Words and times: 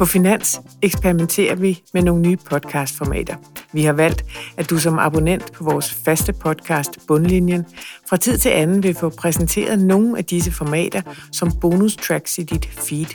På 0.00 0.06
Finans 0.06 0.60
eksperimenterer 0.82 1.54
vi 1.54 1.82
med 1.94 2.02
nogle 2.02 2.22
nye 2.22 2.36
podcastformater. 2.36 3.36
Vi 3.72 3.82
har 3.82 3.92
valgt, 3.92 4.24
at 4.56 4.70
du 4.70 4.78
som 4.78 4.98
abonnent 4.98 5.52
på 5.52 5.64
vores 5.64 5.94
faste 5.94 6.32
podcast 6.32 6.98
Bundlinjen 7.08 7.64
fra 8.08 8.16
tid 8.16 8.38
til 8.38 8.48
anden 8.48 8.82
vil 8.82 8.94
få 8.94 9.08
præsenteret 9.08 9.78
nogle 9.78 10.18
af 10.18 10.24
disse 10.24 10.52
formater 10.52 11.02
som 11.32 11.52
bonus 11.60 11.96
tracks 11.96 12.38
i 12.38 12.42
dit 12.42 12.66
feed. 12.66 13.06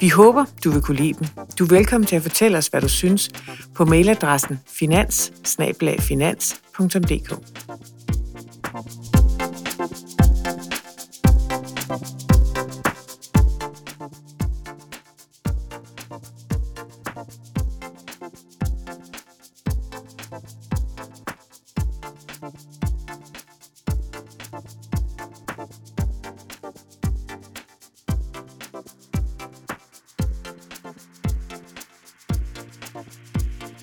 Vi 0.00 0.08
håber, 0.08 0.44
du 0.64 0.70
vil 0.70 0.82
kunne 0.82 0.96
lide 0.96 1.12
dem. 1.12 1.26
Du 1.58 1.64
er 1.64 1.68
velkommen 1.68 2.06
til 2.06 2.16
at 2.16 2.22
fortælle 2.22 2.58
os, 2.58 2.66
hvad 2.66 2.80
du 2.80 2.88
synes 2.88 3.30
på 3.74 3.84
mailadressen 3.84 4.58
finans 4.66 5.32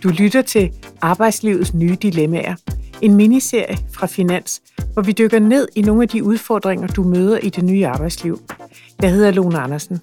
Du 0.08 0.12
lytter 0.12 0.42
til 0.42 0.72
Arbejdslivets 1.02 1.74
nye 1.74 1.96
dilemmaer, 2.02 2.56
en 3.02 3.16
miniserie 3.16 3.78
fra 3.94 4.08
Finans, 4.08 4.62
hvor 4.94 5.02
vi 5.02 5.12
dykker 5.12 5.40
ned 5.40 5.68
i 5.76 5.82
nogle 5.82 6.02
af 6.02 6.10
de 6.10 6.24
udfordringer, 6.24 6.88
du 6.88 7.04
møder 7.04 7.38
i 7.38 7.50
det 7.50 7.64
nye 7.64 7.88
arbejdsliv. 7.88 8.42
Jeg 9.02 9.12
hedder 9.12 9.32
Lone 9.32 9.60
Andersen. 9.60 10.00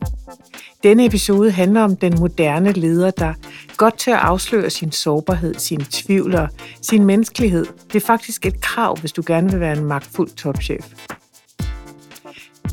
Denne 0.82 1.06
episode 1.06 1.50
handler 1.50 1.82
om 1.82 1.96
den 1.96 2.14
moderne 2.18 2.72
leder, 2.72 3.10
der 3.10 3.34
godt 3.76 3.98
tør 3.98 4.16
afsløre 4.16 4.70
sin 4.70 4.92
sårbarhed, 4.92 5.54
sine 5.54 5.84
tvivl 5.90 6.34
og 6.34 6.48
sin 6.82 7.04
menneskelighed. 7.04 7.66
Det 7.92 8.02
er 8.02 8.06
faktisk 8.06 8.46
et 8.46 8.60
krav, 8.60 9.00
hvis 9.00 9.12
du 9.12 9.22
gerne 9.26 9.50
vil 9.50 9.60
være 9.60 9.78
en 9.78 9.84
magtfuld 9.84 10.28
topchef. 10.28 10.92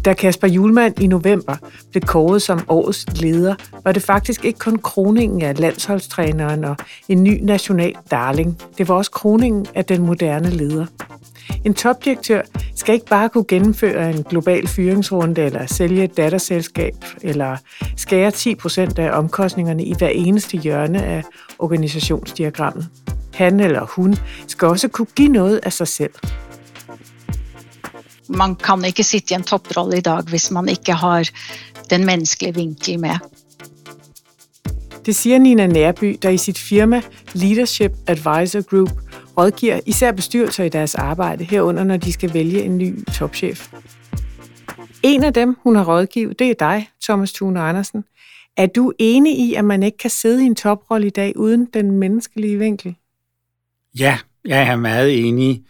Da 0.05 0.13
Kasper 0.13 0.47
Julemand 0.47 0.99
i 0.99 1.07
november 1.07 1.55
blev 1.91 2.02
kåret 2.02 2.41
som 2.41 2.59
årets 2.67 3.21
leder, 3.21 3.55
var 3.83 3.91
det 3.91 4.03
faktisk 4.03 4.45
ikke 4.45 4.59
kun 4.59 4.77
kroningen 4.77 5.41
af 5.41 5.59
landsholdstræneren 5.59 6.66
og 6.66 6.75
en 7.09 7.23
ny 7.23 7.39
national 7.43 7.93
darling. 8.11 8.61
Det 8.77 8.88
var 8.88 8.95
også 8.95 9.11
kroningen 9.11 9.66
af 9.75 9.85
den 9.85 10.02
moderne 10.02 10.49
leder. 10.49 10.85
En 11.66 11.73
topdirektør 11.73 12.41
skal 12.75 12.93
ikke 12.93 13.05
bare 13.05 13.30
kunne 13.30 13.45
gennemføre 13.47 14.09
en 14.09 14.23
global 14.23 14.67
fyringsrunde 14.67 15.41
eller 15.41 15.66
sælge 15.66 16.03
et 16.03 16.17
datterselskab 16.17 16.93
eller 17.21 17.58
skære 17.97 18.30
10% 18.30 18.99
af 18.99 19.17
omkostningerne 19.17 19.83
i 19.83 19.93
hver 19.97 20.09
eneste 20.09 20.58
hjørne 20.58 21.03
af 21.03 21.23
organisationsdiagrammet. 21.59 22.88
Han 23.33 23.59
eller 23.59 23.86
hun 23.86 24.15
skal 24.47 24.67
også 24.67 24.88
kunne 24.88 25.08
give 25.15 25.30
noget 25.30 25.59
af 25.63 25.73
sig 25.73 25.88
selv 25.88 26.11
man 28.37 28.55
kan 28.55 28.85
ikke 28.85 29.03
sitte 29.03 29.33
i 29.33 29.35
en 29.35 29.43
topprolle 29.43 29.97
i 29.97 30.01
dag, 30.01 30.21
hvis 30.21 30.51
man 30.51 30.69
ikke 30.69 30.93
har 30.93 31.29
den 31.89 32.05
menneskelige 32.05 32.55
vinkel 32.55 32.99
med. 32.99 33.15
Det 35.05 35.15
siger 35.15 35.39
Nina 35.39 35.67
Nærby, 35.67 36.17
der 36.21 36.29
i 36.29 36.37
sit 36.37 36.57
firma 36.57 37.02
Leadership 37.33 37.91
Advisor 38.07 38.61
Group 38.61 38.91
rådgiver 39.37 39.79
især 39.85 40.11
bestyrelser 40.11 40.63
i 40.63 40.69
deres 40.69 40.95
arbejde, 40.95 41.43
herunder 41.43 41.83
når 41.83 41.97
de 41.97 42.13
skal 42.13 42.33
vælge 42.33 42.61
en 42.63 42.77
ny 42.77 43.05
topchef. 43.05 43.73
En 45.03 45.23
af 45.23 45.33
dem, 45.33 45.57
hun 45.63 45.75
har 45.75 45.85
rådgivet, 45.85 46.39
det 46.39 46.49
er 46.49 46.53
dig, 46.53 46.89
Thomas 47.03 47.33
Thune 47.33 47.59
Andersen. 47.61 48.03
Er 48.57 48.65
du 48.65 48.93
enig 48.99 49.39
i, 49.39 49.53
at 49.53 49.65
man 49.65 49.83
ikke 49.83 49.97
kan 49.97 50.09
sidde 50.09 50.43
i 50.43 50.45
en 50.45 50.55
toprolle 50.55 51.07
i 51.07 51.09
dag 51.09 51.37
uden 51.37 51.67
den 51.73 51.91
menneskelige 51.91 52.59
vinkel? 52.59 52.95
Ja, 53.99 54.17
jeg 54.45 54.67
er 54.67 54.75
meget 54.75 55.27
enig. 55.27 55.64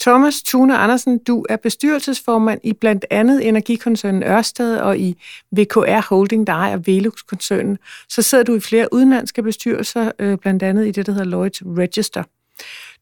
Thomas 0.00 0.42
Thune 0.42 0.76
Andersen, 0.78 1.18
du 1.18 1.46
er 1.48 1.56
bestyrelsesformand 1.56 2.60
i 2.64 2.72
blandt 2.72 3.04
andet 3.10 3.48
energikoncernen 3.48 4.22
Ørsted 4.22 4.76
og 4.76 4.98
i 4.98 5.16
VKR 5.52 6.08
Holding, 6.08 6.46
der 6.46 6.52
ejer 6.52 6.76
Velux-koncernen. 6.76 7.78
Så 8.08 8.22
sidder 8.22 8.44
du 8.44 8.54
i 8.54 8.60
flere 8.60 8.88
udenlandske 8.92 9.42
bestyrelser, 9.42 10.12
øh, 10.18 10.38
blandt 10.38 10.62
andet 10.62 10.86
i 10.86 10.90
det, 10.90 11.06
der 11.06 11.12
hedder 11.12 11.26
Lloyds 11.26 11.62
Register. 11.62 12.22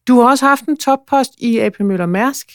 Du 0.07 0.19
har 0.19 0.29
også 0.29 0.45
haft 0.45 0.65
en 0.65 0.77
toppost 0.77 1.31
i 1.37 1.59
AP 1.59 1.79
Møller 1.79 2.05
Mærsk, 2.05 2.51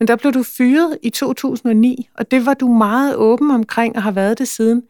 men 0.00 0.08
der 0.08 0.16
blev 0.16 0.32
du 0.32 0.42
fyret 0.42 0.98
i 1.02 1.10
2009, 1.10 2.08
og 2.14 2.30
det 2.30 2.46
var 2.46 2.54
du 2.54 2.68
meget 2.68 3.16
åben 3.16 3.50
omkring 3.50 3.96
og 3.96 4.02
har 4.02 4.10
været 4.10 4.38
det 4.38 4.48
siden. 4.48 4.82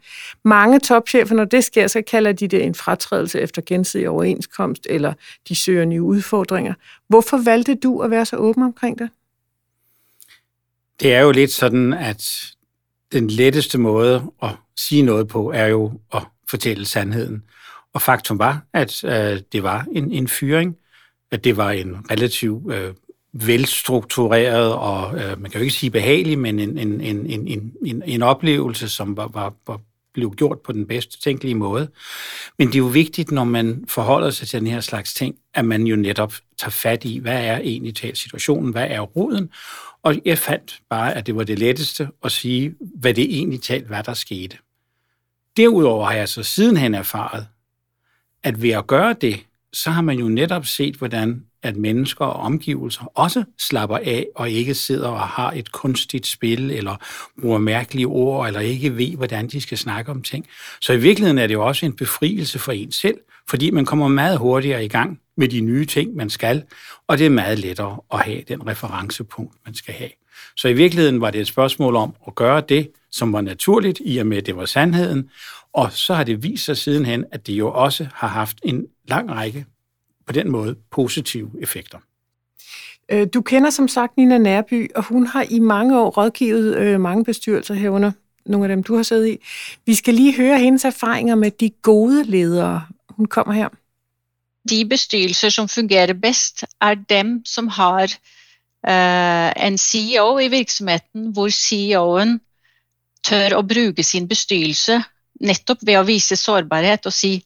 Mange 0.44 0.80
topchefer, 0.80 1.34
når 1.34 1.44
det 1.44 1.64
sker, 1.64 1.86
så 1.86 2.02
kalder 2.02 2.32
de 2.32 2.48
det 2.48 2.64
en 2.64 2.74
fratrædelse 2.74 3.40
efter 3.40 3.62
gensidig 3.66 4.08
overenskomst, 4.08 4.86
eller 4.90 5.12
de 5.48 5.56
søger 5.56 5.84
nye 5.84 6.02
udfordringer. 6.02 6.74
Hvorfor 7.08 7.36
valgte 7.44 7.74
du 7.74 8.00
at 8.00 8.10
være 8.10 8.26
så 8.26 8.36
åben 8.36 8.62
omkring 8.62 8.98
det? 8.98 9.08
Det 11.00 11.14
er 11.14 11.20
jo 11.20 11.30
lidt 11.30 11.52
sådan, 11.52 11.92
at 11.92 12.24
den 13.12 13.28
letteste 13.30 13.78
måde 13.78 14.22
at 14.42 14.50
sige 14.76 15.02
noget 15.02 15.28
på, 15.28 15.52
er 15.52 15.66
jo 15.66 15.92
at 16.14 16.22
fortælle 16.50 16.86
sandheden. 16.86 17.42
Og 17.92 18.02
faktum 18.02 18.38
var, 18.38 18.66
at 18.72 19.04
øh, 19.04 19.40
det 19.52 19.62
var 19.62 19.86
en, 19.92 20.12
en 20.12 20.28
fyring, 20.28 20.76
at 21.30 21.44
det 21.44 21.56
var 21.56 21.70
en 21.70 22.10
relativ 22.10 22.70
øh, 22.72 22.94
velstruktureret 23.34 24.72
og, 24.72 25.18
øh, 25.18 25.40
man 25.40 25.50
kan 25.50 25.60
jo 25.60 25.62
ikke 25.62 25.74
sige 25.74 25.90
behagelig, 25.90 26.38
men 26.38 26.58
en, 26.58 26.78
en, 26.78 27.00
en, 27.00 27.26
en, 27.30 27.72
en, 27.86 28.02
en 28.06 28.22
oplevelse, 28.22 28.88
som 28.88 29.16
var, 29.16 29.28
var, 29.28 29.54
var 29.66 29.80
blev 30.14 30.34
gjort 30.34 30.60
på 30.60 30.72
den 30.72 30.86
bedste 30.86 31.20
tænkelige 31.20 31.54
måde. 31.54 31.88
Men 32.58 32.68
det 32.68 32.74
er 32.74 32.78
jo 32.78 32.84
vigtigt, 32.84 33.30
når 33.30 33.44
man 33.44 33.84
forholder 33.88 34.30
sig 34.30 34.48
til 34.48 34.60
den 34.60 34.68
her 34.68 34.80
slags 34.80 35.14
ting, 35.14 35.36
at 35.54 35.64
man 35.64 35.86
jo 35.86 35.96
netop 35.96 36.34
tager 36.58 36.70
fat 36.70 37.04
i, 37.04 37.18
hvad 37.18 37.44
er 37.44 37.58
egentlig 37.58 37.94
talt 37.94 38.18
situationen, 38.18 38.72
hvad 38.72 38.86
er 38.90 39.00
roden, 39.00 39.50
og 40.02 40.16
jeg 40.24 40.38
fandt 40.38 40.80
bare, 40.90 41.14
at 41.14 41.26
det 41.26 41.36
var 41.36 41.44
det 41.44 41.58
letteste 41.58 42.08
at 42.24 42.32
sige, 42.32 42.74
hvad 42.80 43.14
det 43.14 43.24
egentlig 43.24 43.62
talt, 43.62 43.86
hvad 43.86 44.02
der 44.02 44.14
skete. 44.14 44.58
Derudover 45.56 46.06
har 46.06 46.14
jeg 46.14 46.28
så 46.28 46.42
sidenhen 46.42 46.94
erfaret, 46.94 47.46
at 48.42 48.62
ved 48.62 48.70
at 48.70 48.86
gøre 48.86 49.14
det, 49.20 49.44
så 49.74 49.90
har 49.90 50.02
man 50.02 50.18
jo 50.18 50.28
netop 50.28 50.66
set, 50.66 50.96
hvordan 50.96 51.44
at 51.62 51.76
mennesker 51.76 52.24
og 52.24 52.42
omgivelser 52.42 53.12
også 53.14 53.44
slapper 53.58 53.96
af 53.96 54.26
og 54.36 54.50
ikke 54.50 54.74
sidder 54.74 55.08
og 55.08 55.20
har 55.20 55.52
et 55.52 55.72
kunstigt 55.72 56.26
spil 56.26 56.70
eller 56.70 56.96
bruger 57.40 57.58
mærkelige 57.58 58.06
ord 58.06 58.46
eller 58.46 58.60
ikke 58.60 58.96
ved, 58.96 59.16
hvordan 59.16 59.48
de 59.48 59.60
skal 59.60 59.78
snakke 59.78 60.10
om 60.10 60.22
ting. 60.22 60.46
Så 60.80 60.92
i 60.92 61.00
virkeligheden 61.00 61.38
er 61.38 61.46
det 61.46 61.54
jo 61.54 61.66
også 61.66 61.86
en 61.86 61.92
befrielse 61.92 62.58
for 62.58 62.72
en 62.72 62.92
selv, 62.92 63.18
fordi 63.48 63.70
man 63.70 63.84
kommer 63.84 64.08
meget 64.08 64.38
hurtigere 64.38 64.84
i 64.84 64.88
gang 64.88 65.20
med 65.36 65.48
de 65.48 65.60
nye 65.60 65.86
ting, 65.86 66.16
man 66.16 66.30
skal, 66.30 66.62
og 67.08 67.18
det 67.18 67.26
er 67.26 67.30
meget 67.30 67.58
lettere 67.58 68.00
at 68.12 68.20
have 68.20 68.42
den 68.48 68.66
referencepunkt, 68.66 69.54
man 69.66 69.74
skal 69.74 69.94
have. 69.94 70.10
Så 70.56 70.68
i 70.68 70.72
virkeligheden 70.72 71.20
var 71.20 71.30
det 71.30 71.40
et 71.40 71.46
spørgsmål 71.46 71.96
om 71.96 72.14
at 72.26 72.34
gøre 72.34 72.62
det, 72.68 72.90
som 73.12 73.32
var 73.32 73.40
naturligt, 73.40 74.00
i 74.04 74.18
og 74.18 74.26
med, 74.26 74.36
at 74.36 74.46
det 74.46 74.56
var 74.56 74.64
sandheden, 74.64 75.30
og 75.74 75.92
så 75.92 76.14
har 76.14 76.24
det 76.24 76.42
vist 76.42 76.64
sig 76.64 76.76
sidenhen, 76.76 77.24
at 77.32 77.46
det 77.46 77.52
jo 77.52 77.72
også 77.72 78.06
har 78.14 78.28
haft 78.28 78.58
en 78.62 78.86
lang 79.08 79.30
række 79.30 79.66
på 80.26 80.32
den 80.32 80.50
måde 80.50 80.76
positive 80.90 81.50
effekter. 81.62 81.98
Øh, 83.08 83.26
du 83.34 83.42
kender 83.42 83.70
som 83.70 83.88
sagt 83.88 84.16
Nina 84.16 84.38
Nærby, 84.38 84.90
og 84.94 85.04
hun 85.04 85.26
har 85.26 85.46
i 85.50 85.58
mange 85.58 86.00
år 86.00 86.10
rådgivet 86.10 86.76
øh, 86.76 87.00
mange 87.00 87.24
bestyrelser 87.24 87.74
herunder, 87.74 88.12
nogle 88.46 88.64
af 88.64 88.68
dem 88.68 88.82
du 88.82 88.96
har 88.96 89.02
siddet 89.02 89.28
i. 89.28 89.38
Vi 89.86 89.94
skal 89.94 90.14
lige 90.14 90.36
høre 90.36 90.58
hendes 90.58 90.84
erfaringer 90.84 91.34
med 91.34 91.50
de 91.50 91.70
gode 91.70 92.24
ledere. 92.24 92.86
Hun 93.08 93.26
kommer 93.26 93.54
her. 93.54 93.68
De 94.70 94.88
bestyrelser, 94.88 95.48
som 95.48 95.68
fungerer 95.68 96.12
bedst, 96.12 96.64
er 96.80 96.94
dem, 96.94 97.44
som 97.44 97.68
har 97.68 98.02
uh, 98.88 99.66
en 99.66 99.78
CEO 99.78 100.38
i 100.38 100.48
virksomheden, 100.48 101.32
hvor 101.32 101.48
CEOen 101.48 102.40
tør 103.24 103.58
at 103.58 103.68
bruge 103.68 104.02
sin 104.02 104.28
bestyrelse 104.28 105.02
nettopp 105.44 105.84
ved 105.84 106.00
å 106.00 106.06
vise 106.08 106.38
sårbarhet 106.40 107.06
og 107.06 107.14
si 107.14 107.36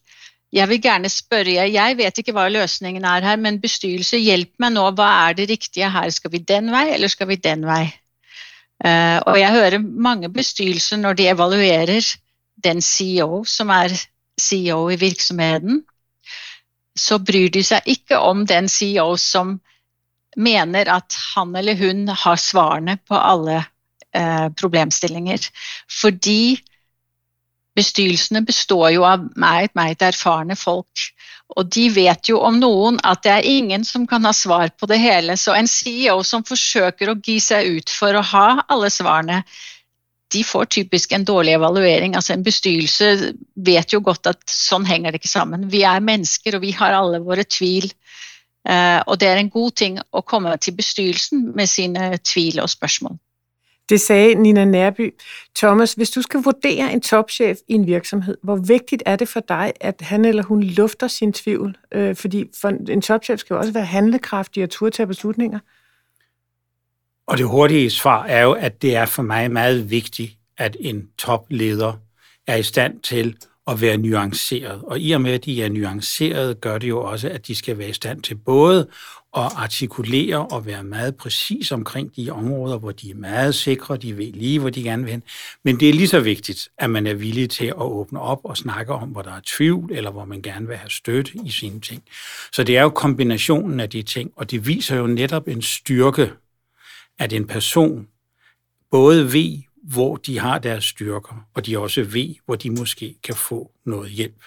jeg 0.55 0.65
vil 0.71 0.81
gjerne 0.81 1.11
spørre, 1.13 1.67
jeg 1.69 1.97
vet 1.99 2.19
ikke 2.23 2.33
hva 2.33 2.47
løsningen 2.49 3.05
er 3.05 3.27
her, 3.27 3.37
men 3.37 3.61
bestyrelse, 3.61 4.17
hjelp 4.17 4.55
mig 4.63 4.73
nå, 4.73 4.87
hva 4.97 5.09
er 5.27 5.37
det 5.37 5.51
riktige 5.51 5.91
her? 5.93 6.09
Skal 6.15 6.33
vi 6.33 6.41
den 6.41 6.71
vei, 6.73 6.87
eller 6.95 7.13
skal 7.13 7.29
vi 7.29 7.37
den 7.37 7.67
vei? 7.69 7.83
Eh, 8.81 9.19
og 9.27 9.37
jeg 9.37 9.53
hører 9.53 9.85
mange 9.85 10.31
bestyrelser, 10.33 11.03
når 11.03 11.19
de 11.19 11.29
evaluerer 11.35 12.09
den 12.65 12.81
CEO, 12.81 13.43
som 13.45 13.69
er 13.75 13.93
CEO 14.41 14.87
i 14.95 14.97
virksomheten, 14.97 15.83
så 16.99 17.19
bryr 17.21 17.51
de 17.53 17.63
sig 17.63 17.95
ikke 17.99 18.19
om 18.19 18.47
den 18.49 18.71
CEO, 18.73 19.17
som 19.21 19.59
mener, 20.37 20.89
at 20.89 21.17
han 21.35 21.55
eller 21.57 21.77
hun 21.77 22.09
har 22.09 22.41
svarene 22.41 22.97
på 23.05 23.19
alle 23.19 23.61
eh, 24.15 24.49
problemstillinger. 24.57 25.51
Fordi 26.01 26.57
bestyrelsene 27.79 28.43
består 28.47 28.91
jo 28.97 29.07
av 29.07 29.25
meget, 29.39 29.75
meget 29.79 30.03
erfarne 30.11 30.57
folk. 30.59 31.09
Og 31.57 31.71
de 31.73 31.87
vet 31.95 32.29
jo 32.29 32.43
om 32.45 32.59
noen 32.61 32.99
at 33.09 33.23
det 33.25 33.33
er 33.33 33.49
ingen 33.49 33.87
som 33.87 34.05
kan 34.09 34.27
ha 34.29 34.35
svar 34.37 34.73
på 34.77 34.89
det 34.91 34.99
hele. 35.01 35.37
Så 35.41 35.55
en 35.57 35.71
CEO 35.71 36.21
som 36.27 36.45
forsøker 36.45 37.13
å 37.13 37.19
gi 37.25 37.39
seg 37.41 37.79
ut 37.79 37.93
for 37.93 38.19
å 38.19 38.25
ha 38.35 38.49
alle 38.69 38.91
svarene, 38.93 39.43
de 40.29 40.43
får 40.45 40.69
typisk 40.75 41.15
en 41.17 41.25
dårlig 41.25 41.55
evaluering. 41.57 42.13
Altså 42.19 42.35
en 42.35 42.45
bestyrelse 42.45 43.33
vet 43.65 43.95
jo 43.95 44.03
godt 44.05 44.29
at 44.29 44.43
sånn 44.53 44.85
henger 44.85 45.15
det 45.15 45.23
ikke 45.23 45.33
sammen. 45.33 45.71
Vi 45.73 45.81
er 45.89 46.05
mennesker, 46.05 46.59
og 46.59 46.67
vi 46.67 46.75
har 46.77 46.97
alle 46.99 47.23
våre 47.25 47.47
tvil. 47.49 47.89
Eh, 48.69 49.01
og 49.07 49.17
det 49.21 49.31
er 49.31 49.41
en 49.41 49.49
god 49.55 49.79
ting 49.81 49.97
å 50.13 50.25
komme 50.27 50.53
til 50.61 50.77
bestyrelsen 50.77 51.55
med 51.57 51.71
sine 51.71 52.11
tvil 52.21 52.61
og 52.61 52.69
spørsmål. 52.69 53.17
Det 53.89 54.01
sagde 54.01 54.35
Nina 54.35 54.65
Nærby. 54.65 55.15
Thomas, 55.57 55.93
hvis 55.93 56.11
du 56.11 56.23
skal 56.23 56.41
vurdere 56.41 56.93
en 56.93 57.01
topchef 57.01 57.59
i 57.69 57.75
en 57.75 57.87
virksomhed, 57.87 58.37
hvor 58.43 58.57
vigtigt 58.57 59.03
er 59.07 59.17
det 59.17 59.29
for 59.29 59.41
dig, 59.41 59.73
at 59.81 60.01
han 60.01 60.25
eller 60.25 60.43
hun 60.43 60.63
lufter 60.63 61.09
sin 61.09 61.33
tvivl? 61.33 61.77
Øh, 61.93 62.17
fordi 62.17 62.45
for 62.61 62.69
en 62.69 63.03
topchef 63.03 63.39
skal 63.39 63.55
jo 63.55 63.59
også 63.59 63.73
være 63.73 63.85
handlekraftig 63.85 64.63
og 64.63 64.71
turde 64.71 64.97
tage 64.97 65.07
beslutninger. 65.07 65.59
Og 67.27 67.39
det 67.39 67.47
hurtige 67.47 67.91
svar 67.91 68.25
er 68.25 68.43
jo, 68.43 68.53
at 68.53 68.83
det 68.83 68.97
er 68.97 69.07
for 69.07 69.23
mig 69.23 69.51
meget 69.51 69.91
vigtigt, 69.91 70.33
at 70.59 70.77
en 70.81 71.09
topleder 71.19 71.93
er 72.47 72.57
i 72.57 72.63
stand 72.63 73.01
til 73.01 73.37
at 73.69 73.81
være 73.81 73.97
nuanceret. 73.97 74.83
Og 74.83 75.01
i 75.01 75.13
og 75.13 75.21
med, 75.21 75.33
at 75.33 75.45
de 75.45 75.63
er 75.63 75.69
nuanceret, 75.69 76.61
gør 76.61 76.79
det 76.79 76.89
jo 76.89 77.03
også, 77.03 77.29
at 77.29 77.47
de 77.47 77.55
skal 77.55 77.79
være 77.79 77.89
i 77.89 77.93
stand 77.93 78.23
til 78.23 78.35
både 78.35 78.89
at 79.37 79.53
artikulere 79.57 80.47
og 80.47 80.67
være 80.67 80.85
meget 80.85 81.17
præcis 81.17 81.73
omkring 81.73 82.17
de 82.17 82.31
områder, 82.31 82.79
hvor 82.79 82.93
de 82.93 83.11
er 83.11 83.15
meget 83.15 83.55
sikre, 83.55 83.97
de 83.97 84.17
ved 84.17 84.33
lige, 84.33 84.59
hvor 84.59 84.71
de 84.71 84.83
gerne 84.83 85.03
vil 85.03 85.11
hen. 85.11 85.23
Men 85.65 85.81
det 85.81 85.89
er 85.89 85.93
lige 85.93 86.09
så 86.09 86.21
vigtigt, 86.21 86.69
at 86.79 86.91
man 86.91 87.07
er 87.07 87.15
villig 87.15 87.51
til 87.51 87.67
at 87.67 87.83
åbne 87.83 88.21
op 88.21 88.41
og 88.45 88.57
snakke 88.57 88.93
om, 88.93 89.09
hvor 89.09 89.23
der 89.23 89.33
er 89.33 89.41
tvivl, 89.47 89.93
eller 89.93 90.11
hvor 90.11 90.25
man 90.25 90.43
gerne 90.43 90.67
vil 90.67 90.77
have 90.77 90.91
støtte 90.91 91.33
i 91.45 91.51
sine 91.51 91.81
ting. 91.81 92.03
Så 92.53 92.65
det 92.65 92.77
er 92.77 92.83
jo 92.83 92.89
kombinationen 92.91 93.81
af 93.81 93.91
de 93.91 94.03
ting, 94.03 94.31
og 94.37 94.51
det 94.51 94.67
viser 94.67 94.97
jo 94.97 95.07
netop 95.07 95.49
en 95.49 95.63
styrke, 95.63 96.33
at 97.19 97.33
en 97.33 97.47
person 97.47 98.07
både 98.91 99.33
ved, 99.33 99.68
hvor 99.93 100.17
de 100.17 100.39
har 100.39 100.59
deres 100.59 100.85
styrker, 100.85 101.47
og 101.55 101.67
de 101.67 101.79
også 101.79 102.03
ved, 102.03 102.35
hvor 102.47 102.55
de 102.55 102.71
måske 102.71 103.15
kan 103.25 103.35
få 103.35 103.73
noget 103.87 104.11
hjælp. 104.11 104.45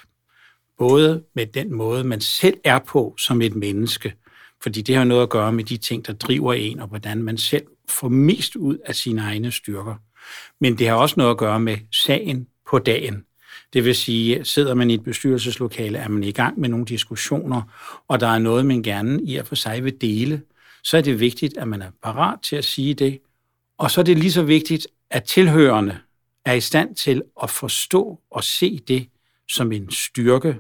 Både 0.78 1.24
med 1.36 1.46
den 1.46 1.74
måde, 1.74 2.04
man 2.04 2.22
selv 2.22 2.58
er 2.64 2.80
på 2.80 3.16
som 3.20 3.42
et 3.42 3.56
menneske, 3.56 4.14
fordi 4.64 4.82
det 4.82 4.96
har 4.96 5.04
noget 5.04 5.24
at 5.24 5.30
gøre 5.30 5.54
med 5.54 5.64
de 5.64 5.78
ting, 5.78 6.08
der 6.08 6.14
driver 6.14 6.54
en, 6.54 6.80
og 6.80 6.88
hvordan 6.88 7.24
man 7.24 7.38
selv 7.38 7.66
får 7.90 8.10
mest 8.10 8.56
ud 8.56 8.78
af 8.86 8.96
sine 8.96 9.22
egne 9.22 9.52
styrker. 9.52 9.96
Men 10.60 10.78
det 10.78 10.88
har 10.88 10.96
også 10.96 11.16
noget 11.18 11.32
at 11.32 11.38
gøre 11.38 11.60
med 11.60 11.78
sagen 11.92 12.48
på 12.72 12.80
dagen. 12.80 13.26
Det 13.74 13.86
vil 13.86 13.96
sige, 13.96 14.46
sidder 14.46 14.74
man 14.74 14.90
i 14.90 14.94
et 14.94 15.04
bestyrelseslokale, 15.04 15.98
er 15.98 16.08
man 16.08 16.24
i 16.24 16.32
gang 16.32 16.60
med 16.60 16.70
nogle 16.70 16.86
diskussioner, 16.86 17.62
og 18.08 18.20
der 18.20 18.28
er 18.28 18.40
noget, 18.40 18.66
man 18.66 18.84
gerne 18.84 19.24
i 19.24 19.36
og 19.36 19.48
for 19.48 19.56
sig 19.56 19.84
vil 19.84 20.02
dele, 20.02 20.42
så 20.84 20.98
er 20.98 21.02
det 21.02 21.20
vigtigt, 21.20 21.58
at 21.58 21.68
man 21.68 21.82
er 21.82 21.92
parat 22.04 22.40
til 22.42 22.56
at 22.56 22.66
sige 22.66 22.94
det. 22.94 23.20
Og 23.82 23.92
så 23.92 24.02
er 24.02 24.06
det 24.06 24.18
lige 24.18 24.32
så 24.32 24.44
vigtigt, 24.44 24.88
at 25.10 25.24
tilhørende 25.24 25.98
er 26.46 26.54
i 26.54 26.62
stand 26.62 26.96
til 26.96 27.24
at 27.44 27.50
forstå 27.50 28.20
og 28.32 28.44
se 28.44 28.80
det 28.88 29.08
som 29.50 29.72
en 29.72 29.92
styrke, 29.92 30.58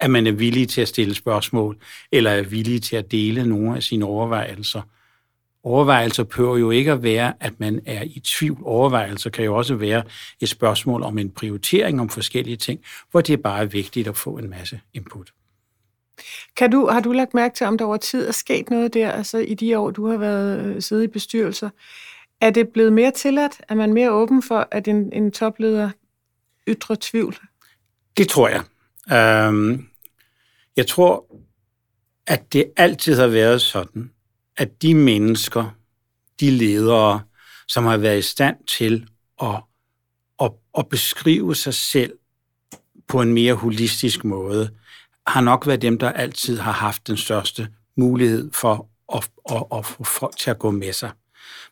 at 0.00 0.10
man 0.10 0.26
er 0.26 0.32
villig 0.32 0.68
til 0.68 0.80
at 0.80 0.88
stille 0.88 1.14
spørgsmål, 1.14 1.76
eller 2.12 2.30
er 2.30 2.42
villig 2.42 2.82
til 2.82 2.96
at 2.96 3.10
dele 3.10 3.46
nogle 3.46 3.76
af 3.76 3.82
sine 3.82 4.04
overvejelser. 4.04 4.82
Overvejelser 5.62 6.24
behøver 6.24 6.56
jo 6.56 6.70
ikke 6.70 6.92
at 6.92 7.02
være, 7.02 7.32
at 7.40 7.60
man 7.60 7.80
er 7.86 8.02
i 8.02 8.20
tvivl. 8.24 8.58
Overvejelser 8.62 9.30
kan 9.30 9.44
jo 9.44 9.56
også 9.56 9.74
være 9.74 10.02
et 10.40 10.48
spørgsmål 10.48 11.02
om 11.02 11.18
en 11.18 11.30
prioritering 11.30 12.00
om 12.00 12.08
forskellige 12.08 12.56
ting, 12.56 12.80
hvor 13.10 13.20
det 13.20 13.32
er 13.32 13.42
bare 13.42 13.70
vigtigt 13.70 14.08
at 14.08 14.16
få 14.16 14.38
en 14.38 14.50
masse 14.50 14.80
input. 14.94 15.32
Kan 16.56 16.70
du, 16.70 16.86
har 16.86 17.00
du 17.00 17.12
lagt 17.12 17.34
mærke 17.34 17.54
til, 17.54 17.66
om 17.66 17.78
der 17.78 17.84
over 17.84 17.96
tid 17.96 18.28
er 18.28 18.32
sket 18.32 18.70
noget 18.70 18.94
der, 18.94 19.10
altså 19.10 19.38
i 19.38 19.54
de 19.54 19.78
år, 19.78 19.90
du 19.90 20.06
har 20.06 20.16
været 20.16 20.66
øh, 20.66 20.82
siddet 20.82 21.04
i 21.04 21.06
bestyrelser? 21.06 21.70
Er 22.40 22.50
det 22.50 22.68
blevet 22.68 22.92
mere 22.92 23.10
tilladt? 23.10 23.62
Er 23.68 23.74
man 23.74 23.92
mere 23.92 24.12
åben 24.12 24.42
for, 24.42 24.68
at 24.70 24.88
en, 24.88 25.12
en 25.12 25.32
topleder 25.32 25.90
ytrer 26.68 26.96
tvivl? 27.00 27.36
Det 28.16 28.28
tror 28.28 28.48
jeg. 28.48 28.64
Øhm, 29.12 29.88
jeg 30.76 30.86
tror, 30.86 31.26
at 32.26 32.52
det 32.52 32.72
altid 32.76 33.14
har 33.14 33.26
været 33.26 33.62
sådan, 33.62 34.10
at 34.56 34.82
de 34.82 34.94
mennesker, 34.94 35.76
de 36.40 36.50
ledere, 36.50 37.22
som 37.68 37.84
har 37.84 37.96
været 37.96 38.18
i 38.18 38.22
stand 38.22 38.56
til 38.66 39.08
at, 39.42 39.62
at, 40.42 40.50
at 40.78 40.88
beskrive 40.88 41.54
sig 41.54 41.74
selv 41.74 42.12
på 43.08 43.20
en 43.20 43.32
mere 43.32 43.54
holistisk 43.54 44.24
måde, 44.24 44.70
har 45.26 45.40
nok 45.40 45.66
været 45.66 45.82
dem, 45.82 45.98
der 45.98 46.12
altid 46.12 46.58
har 46.58 46.72
haft 46.72 47.06
den 47.06 47.16
største 47.16 47.68
mulighed 47.96 48.50
for 48.52 48.88
at, 49.14 49.30
at, 49.50 49.78
at 49.78 49.86
få 49.86 50.04
folk 50.04 50.36
til 50.36 50.50
at 50.50 50.58
gå 50.58 50.70
med 50.70 50.92
sig. 50.92 51.10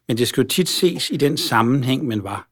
Men 0.08 0.19
det 0.19 0.28
skal 0.28 0.43
jo 0.43 0.49
tit 0.49 0.69
ses 0.69 1.10
i 1.10 1.16
den 1.16 1.37
sammenhæng, 1.37 2.06
man 2.06 2.22
var. 2.25 2.49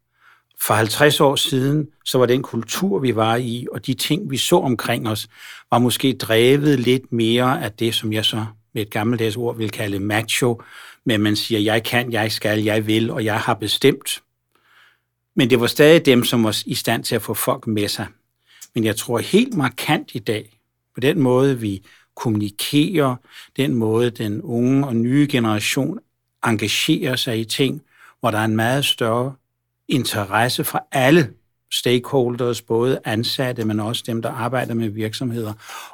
For 0.61 0.75
50 0.75 1.21
år 1.21 1.37
siden, 1.37 1.89
så 2.05 2.19
var 2.19 2.27
den 2.27 2.43
kultur, 2.43 2.99
vi 2.99 3.17
var 3.17 3.37
i, 3.37 3.67
og 3.73 3.87
de 3.87 3.95
ting, 3.95 4.31
vi 4.31 4.37
så 4.37 4.57
omkring 4.57 5.09
os, 5.09 5.29
var 5.71 5.79
måske 5.79 6.13
drevet 6.13 6.81
lidt 6.81 7.13
mere 7.13 7.65
af 7.65 7.73
det, 7.73 7.95
som 7.95 8.13
jeg 8.13 8.25
så 8.25 8.47
med 8.75 8.83
et 8.83 8.91
gammeldags 8.91 9.37
ord 9.37 9.57
vil 9.57 9.71
kalde 9.71 10.01
macho, 10.01 10.63
men 11.05 11.21
man 11.21 11.37
siger, 11.37 11.59
jeg 11.59 11.85
kan, 11.85 12.13
jeg 12.13 12.33
skal, 12.33 12.63
jeg 12.63 12.87
vil, 12.87 13.11
og 13.11 13.25
jeg 13.25 13.41
har 13.41 13.55
bestemt. 13.55 14.23
Men 15.37 15.51
det 15.51 15.61
var 15.61 15.67
stadig 15.67 16.07
dem, 16.07 16.25
som 16.25 16.45
var 16.45 16.63
i 16.67 16.75
stand 16.75 17.05
til 17.05 17.15
at 17.15 17.23
få 17.23 17.35
folk 17.35 17.67
med 17.67 17.89
sig. 17.89 18.07
Men 18.75 18.85
jeg 18.85 18.97
tror 18.97 19.19
helt 19.19 19.55
markant 19.55 20.11
i 20.15 20.19
dag, 20.19 20.59
på 20.95 21.01
den 21.01 21.21
måde, 21.21 21.61
vi 21.61 21.87
kommunikerer, 22.17 23.17
den 23.57 23.75
måde, 23.75 24.11
den 24.11 24.43
unge 24.43 24.87
og 24.87 24.97
nye 24.97 25.29
generation 25.31 25.99
engagerer 26.45 27.17
sig 27.17 27.41
i 27.41 27.45
ting, 27.45 27.83
hvor 28.21 28.31
der 28.31 28.39
er 28.39 28.45
en 28.45 28.57
meget 28.57 28.85
større 28.85 29.35
interesse 29.89 30.65
fra 30.65 30.81
alle 30.93 31.31
stakeholders, 31.73 32.63
både 32.63 33.01
ansatte, 33.05 33.65
men 33.65 33.81
også 33.81 34.03
dem, 34.07 34.23
der 34.23 34.31
arbejder 34.31 34.75
med 34.75 34.89
virksomheder, 34.89 35.53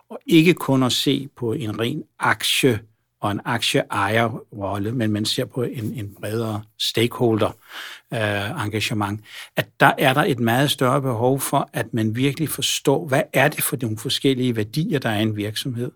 og 0.09 0.19
ikke 0.27 0.55
kun 0.55 0.83
at 0.83 0.93
se 0.93 1.29
på 1.37 1.53
en 1.53 1.81
ren 1.81 2.05
aktie 2.19 2.81
og 3.21 3.31
en 3.31 3.41
aktieejerrolle, 3.45 4.93
men 4.93 5.13
man 5.13 5.25
ser 5.25 5.45
på 5.45 5.63
en, 5.63 5.85
en 5.85 6.15
bredere 6.21 6.63
stakeholder-engagement, 6.79 9.21
øh, 9.21 9.27
at 9.57 9.69
der 9.81 9.93
er 9.99 10.15
der 10.15 10.25
et 10.25 10.41
meget 10.41 10.71
større 10.71 11.03
behov 11.03 11.41
for, 11.41 11.71
at 11.73 11.95
man 11.95 12.17
virkelig 12.17 12.49
forstår, 12.49 13.07
hvad 13.07 13.23
er 13.33 13.49
det 13.49 13.65
for 13.65 13.77
nogle 13.83 13.99
forskellige 13.99 14.57
værdier, 14.57 14.99
der 14.99 15.11
er 15.11 15.19
i 15.19 15.23
en 15.23 15.37
virksomhed. 15.37 15.91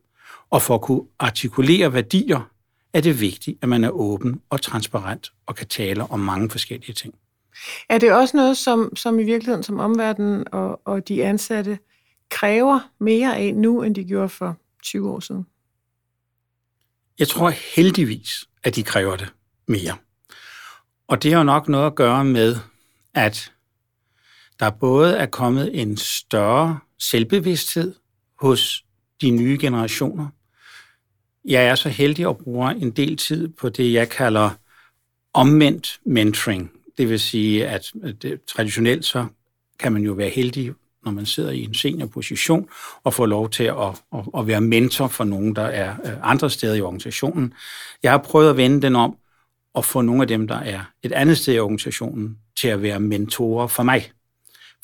Og 0.51 0.63
for 0.63 0.75
at 0.75 0.81
kunne 0.81 1.03
artikulere 1.19 1.93
værdier, 1.93 2.51
er 2.97 3.01
det 3.01 3.21
vigtigt, 3.21 3.59
at 3.63 3.69
man 3.69 3.85
er 3.85 3.91
åben 3.91 4.41
og 4.51 4.63
transparent 4.63 5.33
og 5.47 5.57
kan 5.57 5.67
tale 5.67 6.03
om 6.03 6.21
mange 6.21 6.51
forskellige 6.51 6.95
ting. 6.95 7.15
Er 7.89 7.99
det 7.99 8.13
også 8.13 8.37
noget, 8.37 8.57
som, 8.57 8.97
som 8.97 9.19
i 9.19 9.25
virkeligheden 9.25 9.63
som 9.63 9.81
omverdenen 9.81 10.45
og, 10.53 10.81
og 10.85 11.09
de 11.09 11.25
ansatte 11.25 11.79
kræver 12.31 12.81
mere 13.01 13.37
af 13.37 13.55
nu, 13.55 13.83
end 13.83 13.95
de 13.95 14.05
gjorde 14.05 14.29
for 14.29 14.57
20 14.83 15.11
år 15.11 15.21
siden? 15.21 15.47
Jeg 17.19 17.29
tror 17.29 17.51
heldigvis, 17.51 18.45
at 18.65 18.77
de 18.77 18.83
kræver 18.83 19.17
det 19.17 19.33
mere. 19.69 19.97
Og 21.09 21.23
det 21.23 21.33
har 21.33 21.39
jo 21.39 21.45
nok 21.45 21.69
noget 21.69 21.87
at 21.87 21.95
gøre 21.95 22.25
med, 22.25 22.57
at 23.15 23.53
der 24.61 24.71
både 24.71 25.17
er 25.17 25.27
kommet 25.27 25.81
en 25.81 25.97
større 25.97 26.79
selvbevidsthed 26.99 27.95
hos 28.41 28.85
de 29.21 29.31
nye 29.31 29.59
generationer. 29.61 30.29
Jeg 31.47 31.67
er 31.67 31.75
så 31.75 31.89
heldig 31.89 32.29
at 32.29 32.39
bruge 32.39 32.75
en 32.75 32.91
del 32.91 33.17
tid 33.17 33.49
på 33.49 33.69
det, 33.69 33.93
jeg 33.93 34.09
kalder 34.09 34.51
omvendt 35.35 36.01
mentoring. 36.07 36.71
Det 36.99 37.09
vil 37.09 37.21
sige, 37.21 37.67
at 37.67 37.93
det, 38.23 38.25
øh, 38.25 38.39
traditionelt 38.47 39.05
så 39.05 39.27
kan 39.79 39.93
man 39.93 40.03
jo 40.03 40.13
være 40.13 40.29
heldig, 40.29 40.73
når 41.05 41.13
man 41.13 41.27
sidder 41.27 41.51
i 41.51 41.65
en 41.65 41.75
seniorposition, 41.75 42.69
og 43.05 43.15
få 43.15 43.27
lov 43.27 43.51
til 43.51 43.65
at, 43.65 44.03
at, 44.15 44.21
at 44.39 44.47
være 44.47 44.61
mentor 44.61 45.09
for 45.09 45.25
nogen, 45.25 45.57
der 45.57 45.63
er 45.63 45.97
øh, 46.05 46.13
andre 46.23 46.51
steder 46.51 46.75
i 46.75 46.81
organisationen. 46.81 47.55
Jeg 48.03 48.11
har 48.11 48.19
prøvet 48.19 48.51
at 48.51 48.57
vende 48.57 48.83
den 48.83 48.97
om, 48.97 49.17
og 49.75 49.85
få 49.85 50.01
nogle 50.01 50.23
af 50.23 50.29
dem, 50.29 50.49
der 50.49 50.59
er 50.59 50.81
et 51.03 51.13
andet 51.13 51.39
sted 51.39 51.55
i 51.55 51.59
organisationen, 51.59 52.39
til 52.61 52.69
at 52.69 52.83
være 52.83 53.01
mentorer 53.01 53.67
for 53.67 53.83
mig. 53.83 54.11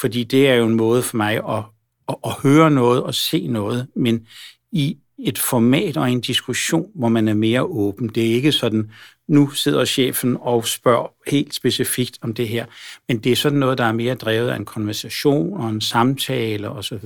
Fordi 0.01 0.25
det 0.25 0.49
er 0.49 0.55
jo 0.55 0.67
en 0.67 0.75
måde 0.75 1.03
for 1.03 1.17
mig 1.17 1.37
at, 1.49 1.65
at, 2.09 2.17
at 2.25 2.33
høre 2.43 2.71
noget 2.71 3.03
og 3.03 3.15
se 3.15 3.47
noget, 3.47 3.89
men 3.97 4.27
i 4.73 4.99
et 5.19 5.39
format 5.39 5.97
og 5.97 6.11
en 6.11 6.21
diskussion, 6.21 6.91
hvor 6.95 7.09
man 7.09 7.29
er 7.29 7.35
mere 7.35 7.63
åben. 7.63 8.09
Det 8.09 8.31
er 8.31 8.35
ikke 8.35 8.53
sådan, 8.53 8.91
nu 9.29 9.51
sidder 9.51 9.85
chefen 9.85 10.37
og 10.41 10.67
spørger 10.67 11.31
helt 11.31 11.55
specifikt 11.55 12.19
om 12.23 12.35
det 12.35 12.49
her, 12.49 12.67
men 13.09 13.19
det 13.19 13.33
er 13.33 13.37
sådan 13.37 13.59
noget, 13.59 13.79
der 13.79 13.85
er 13.85 13.93
mere 13.93 14.15
drevet 14.15 14.49
af 14.49 14.57
en 14.57 14.65
konversation 14.65 15.61
og 15.61 15.69
en 15.69 15.81
samtale 15.81 16.71
osv. 16.71 16.99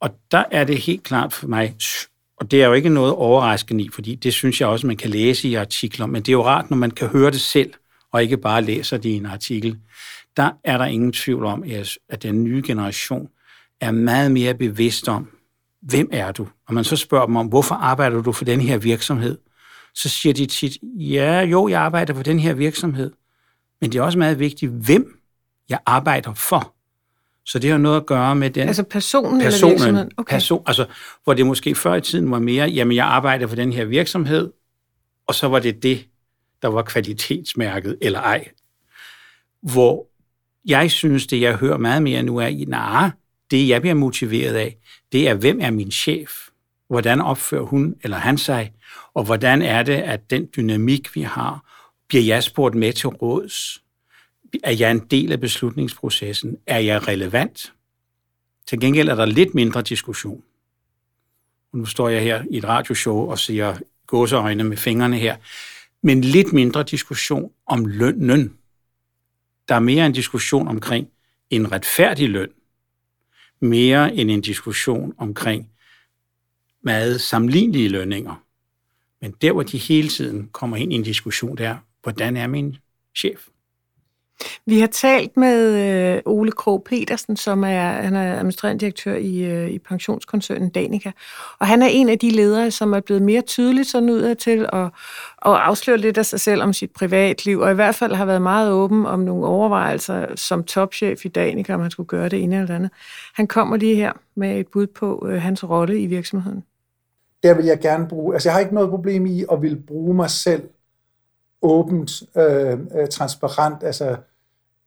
Og 0.00 0.10
der 0.30 0.44
er 0.50 0.64
det 0.64 0.78
helt 0.78 1.02
klart 1.02 1.32
for 1.32 1.48
mig, 1.48 1.76
og 2.36 2.50
det 2.50 2.62
er 2.62 2.66
jo 2.66 2.72
ikke 2.72 2.88
noget 2.88 3.12
overraskende 3.12 3.84
i, 3.84 3.88
fordi 3.92 4.14
det 4.14 4.34
synes 4.34 4.60
jeg 4.60 4.68
også, 4.68 4.86
man 4.86 4.96
kan 4.96 5.10
læse 5.10 5.48
i 5.48 5.54
artikler, 5.54 6.06
men 6.06 6.22
det 6.22 6.28
er 6.28 6.32
jo 6.32 6.44
rart, 6.44 6.70
når 6.70 6.76
man 6.76 6.90
kan 6.90 7.08
høre 7.08 7.30
det 7.30 7.40
selv, 7.40 7.72
og 8.12 8.22
ikke 8.22 8.36
bare 8.36 8.62
læser 8.62 8.96
det 8.96 9.08
i 9.08 9.16
en 9.16 9.26
artikel. 9.26 9.78
Der 10.36 10.50
er 10.64 10.78
der 10.78 10.84
ingen 10.84 11.12
tvivl 11.12 11.44
om, 11.44 11.64
at 12.08 12.22
den 12.22 12.44
nye 12.44 12.62
generation 12.66 13.28
er 13.80 13.90
meget 13.90 14.32
mere 14.32 14.54
bevidst 14.54 15.08
om, 15.08 15.35
hvem 15.88 16.08
er 16.12 16.32
du? 16.32 16.48
Og 16.68 16.74
man 16.74 16.84
så 16.84 16.96
spørger 16.96 17.26
dem 17.26 17.36
om, 17.36 17.46
hvorfor 17.46 17.74
arbejder 17.74 18.22
du 18.22 18.32
for 18.32 18.44
den 18.44 18.60
her 18.60 18.78
virksomhed? 18.78 19.38
Så 19.94 20.08
siger 20.08 20.32
de 20.32 20.46
tit, 20.46 20.78
ja, 20.98 21.40
jo, 21.40 21.68
jeg 21.68 21.80
arbejder 21.80 22.14
for 22.14 22.22
den 22.22 22.38
her 22.38 22.54
virksomhed. 22.54 23.10
Men 23.80 23.92
det 23.92 23.98
er 23.98 24.02
også 24.02 24.18
meget 24.18 24.38
vigtigt, 24.38 24.72
hvem 24.72 25.18
jeg 25.68 25.78
arbejder 25.86 26.34
for. 26.34 26.74
Så 27.44 27.58
det 27.58 27.70
har 27.70 27.78
noget 27.78 27.96
at 27.96 28.06
gøre 28.06 28.36
med 28.36 28.50
den... 28.50 28.68
Altså 28.68 28.82
personen, 28.82 29.40
personen 29.40 29.70
eller 29.70 29.78
virksomheden? 29.78 30.10
Okay. 30.16 30.34
Person, 30.34 30.62
altså, 30.66 30.86
hvor 31.24 31.34
det 31.34 31.46
måske 31.46 31.74
før 31.74 31.94
i 31.94 32.00
tiden 32.00 32.30
var 32.30 32.38
mere, 32.38 32.68
jamen 32.68 32.96
jeg 32.96 33.06
arbejder 33.06 33.46
for 33.46 33.56
den 33.56 33.72
her 33.72 33.84
virksomhed, 33.84 34.52
og 35.26 35.34
så 35.34 35.48
var 35.48 35.58
det 35.58 35.82
det, 35.82 36.06
der 36.62 36.68
var 36.68 36.82
kvalitetsmærket, 36.82 37.98
eller 38.00 38.20
ej. 38.20 38.48
Hvor 39.62 40.06
jeg 40.64 40.90
synes, 40.90 41.26
det 41.26 41.40
jeg 41.40 41.56
hører 41.56 41.78
meget 41.78 42.02
mere 42.02 42.22
nu 42.22 42.36
er, 42.36 42.64
nej, 42.68 43.10
det 43.50 43.68
jeg 43.68 43.80
bliver 43.80 43.94
motiveret 43.94 44.54
af, 44.54 44.76
det 45.12 45.28
er, 45.28 45.34
hvem 45.34 45.58
er 45.60 45.70
min 45.70 45.90
chef? 45.90 46.30
Hvordan 46.88 47.20
opfører 47.20 47.62
hun 47.62 47.94
eller 48.02 48.16
han 48.16 48.38
sig? 48.38 48.72
Og 49.14 49.24
hvordan 49.24 49.62
er 49.62 49.82
det, 49.82 49.92
at 49.92 50.30
den 50.30 50.48
dynamik, 50.56 51.14
vi 51.14 51.22
har, 51.22 51.64
bliver 52.08 52.24
jeg 52.24 52.42
spurgt 52.42 52.74
med 52.74 52.92
til 52.92 53.08
råds? 53.08 53.82
Er 54.64 54.72
jeg 54.72 54.90
en 54.90 54.98
del 54.98 55.32
af 55.32 55.40
beslutningsprocessen? 55.40 56.56
Er 56.66 56.78
jeg 56.78 57.08
relevant? 57.08 57.72
Til 58.66 58.80
gengæld 58.80 59.08
er 59.08 59.14
der 59.14 59.24
lidt 59.24 59.54
mindre 59.54 59.82
diskussion. 59.82 60.42
Nu 61.72 61.84
står 61.84 62.08
jeg 62.08 62.22
her 62.22 62.44
i 62.50 62.58
et 62.58 62.64
radioshow 62.64 63.30
og 63.30 63.38
siger 63.38 63.76
gåseøjne 64.06 64.64
med 64.64 64.76
fingrene 64.76 65.18
her. 65.18 65.36
Men 66.02 66.20
lidt 66.20 66.52
mindre 66.52 66.82
diskussion 66.82 67.50
om 67.66 67.86
lønnen. 67.86 68.56
Der 69.68 69.74
er 69.74 69.80
mere 69.80 70.06
en 70.06 70.12
diskussion 70.12 70.68
omkring 70.68 71.08
en 71.50 71.72
retfærdig 71.72 72.28
løn, 72.30 72.48
mere 73.60 74.14
end 74.14 74.30
en 74.30 74.40
diskussion 74.40 75.14
omkring 75.18 75.70
meget 76.82 77.20
sammenlignelige 77.20 77.88
lønninger. 77.88 78.42
Men 79.20 79.30
der, 79.30 79.52
hvor 79.52 79.62
de 79.62 79.78
hele 79.78 80.08
tiden 80.08 80.48
kommer 80.52 80.76
ind 80.76 80.92
i 80.92 80.96
en 80.96 81.02
diskussion, 81.02 81.56
der 81.56 81.76
hvordan 82.02 82.36
er 82.36 82.46
min 82.46 82.76
chef? 83.16 83.48
Vi 84.66 84.80
har 84.80 84.86
talt 84.86 85.36
med 85.36 85.74
øh, 86.16 86.22
Ole 86.24 86.52
Krog 86.52 86.82
Petersen, 86.84 87.36
som 87.36 87.64
er, 87.64 87.88
han 87.88 88.16
er 88.16 88.34
administrerende 88.34 88.80
direktør 88.80 89.14
i, 89.14 89.38
øh, 89.44 89.70
i 89.70 89.78
pensionskoncernen 89.78 90.70
Danica. 90.70 91.12
Og 91.58 91.66
han 91.66 91.82
er 91.82 91.86
en 91.86 92.08
af 92.08 92.18
de 92.18 92.30
ledere, 92.30 92.70
som 92.70 92.92
er 92.92 93.00
blevet 93.00 93.22
mere 93.22 93.40
tydeligt 93.40 93.88
sådan 93.88 94.10
ud 94.10 94.20
af 94.20 94.36
til 94.36 94.66
at, 94.72 94.84
at 95.46 95.52
afsløre 95.52 95.98
lidt 95.98 96.18
af 96.18 96.26
sig 96.26 96.40
selv 96.40 96.62
om 96.62 96.72
sit 96.72 96.90
privatliv, 96.90 97.58
og 97.58 97.70
i 97.70 97.74
hvert 97.74 97.94
fald 97.94 98.12
har 98.12 98.24
været 98.24 98.42
meget 98.42 98.72
åben 98.72 99.06
om 99.06 99.20
nogle 99.20 99.46
overvejelser 99.46 100.26
som 100.36 100.64
topchef 100.64 101.24
i 101.24 101.28
Danica, 101.28 101.74
om 101.74 101.80
han 101.80 101.90
skulle 101.90 102.06
gøre 102.08 102.28
det 102.28 102.42
ene 102.42 102.60
eller 102.60 102.74
andet. 102.74 102.90
Han 103.34 103.46
kommer 103.46 103.76
lige 103.76 103.94
her 103.94 104.12
med 104.34 104.60
et 104.60 104.66
bud 104.68 104.86
på 104.86 105.26
øh, 105.28 105.42
hans 105.42 105.64
rolle 105.64 106.00
i 106.00 106.06
virksomheden. 106.06 106.64
Der 107.42 107.54
vil 107.54 107.64
jeg 107.64 107.80
gerne 107.80 108.08
bruge, 108.08 108.34
altså 108.34 108.48
jeg 108.48 108.54
har 108.54 108.60
ikke 108.60 108.74
noget 108.74 108.90
problem 108.90 109.26
i 109.26 109.44
at 109.52 109.62
vil 109.62 109.76
bruge 109.76 110.14
mig 110.14 110.30
selv 110.30 110.62
åbent, 111.66 112.22
øh, 112.36 112.78
øh, 112.94 113.08
transparent, 113.08 113.82
altså 113.82 114.16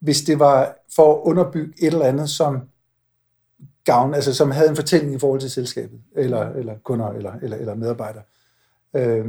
hvis 0.00 0.22
det 0.22 0.38
var 0.38 0.76
for 0.96 1.14
at 1.14 1.20
underbygge 1.22 1.74
et 1.78 1.86
eller 1.86 2.06
andet, 2.06 2.30
som 2.30 2.60
gavn, 3.84 4.14
altså 4.14 4.34
som 4.34 4.50
havde 4.50 4.68
en 4.68 4.76
fortælling 4.76 5.14
i 5.14 5.18
forhold 5.18 5.40
til 5.40 5.50
selskabet, 5.50 6.00
eller, 6.16 6.50
eller 6.50 6.74
kunder, 6.84 7.08
eller, 7.08 7.32
eller, 7.42 7.56
eller 7.56 7.74
medarbejdere. 7.74 8.22
Øh, 8.96 9.26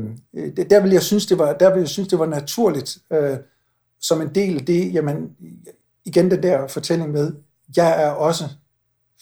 der 0.69 0.81
vil 0.81 0.91
jeg 0.91 1.01
synes, 1.01 1.25
det 1.25 1.39
var, 1.39 1.53
der 1.53 1.73
vil 1.73 1.79
jeg 1.79 1.89
synes, 1.89 2.07
det 2.07 2.19
var 2.19 2.25
naturligt, 2.25 2.97
øh, 3.11 3.37
som 4.01 4.21
en 4.21 4.35
del 4.35 4.59
af 4.59 4.65
det, 4.65 4.93
jamen, 4.93 5.35
igen 6.05 6.31
den 6.31 6.43
der 6.43 6.67
fortælling 6.67 7.11
med, 7.11 7.33
jeg 7.77 8.03
er 8.03 8.09
også 8.09 8.43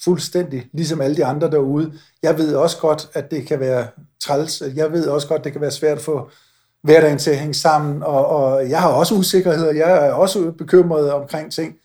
fuldstændig 0.04 0.70
ligesom 0.72 1.02
alle 1.02 1.16
de 1.16 1.26
andre 1.26 1.52
derude. 1.52 1.94
Jeg 2.24 2.38
ved 2.38 2.56
også 2.56 2.78
godt, 2.78 3.10
at 3.14 3.32
det 3.32 3.48
kan 3.48 3.60
være 3.60 3.88
træls. 4.20 4.64
Jeg 4.76 4.92
ved 4.92 5.08
også 5.08 5.28
godt, 5.28 5.40
at 5.40 5.44
det 5.44 5.52
kan 5.52 5.62
være 5.62 5.72
svært 5.72 5.98
at 5.98 6.04
få 6.04 6.30
hverdagen 6.82 7.18
til 7.18 7.32
at 7.32 7.38
hænge 7.38 7.54
sammen, 7.54 8.04
og, 8.04 8.26
og 8.26 8.70
jeg 8.70 8.82
har 8.82 8.90
også 8.90 9.16
usikkerheder, 9.16 9.74
jeg 9.74 10.08
er 10.08 10.12
også 10.12 10.52
bekymret 10.52 11.12
omkring 11.12 11.52
ting. 11.52 11.76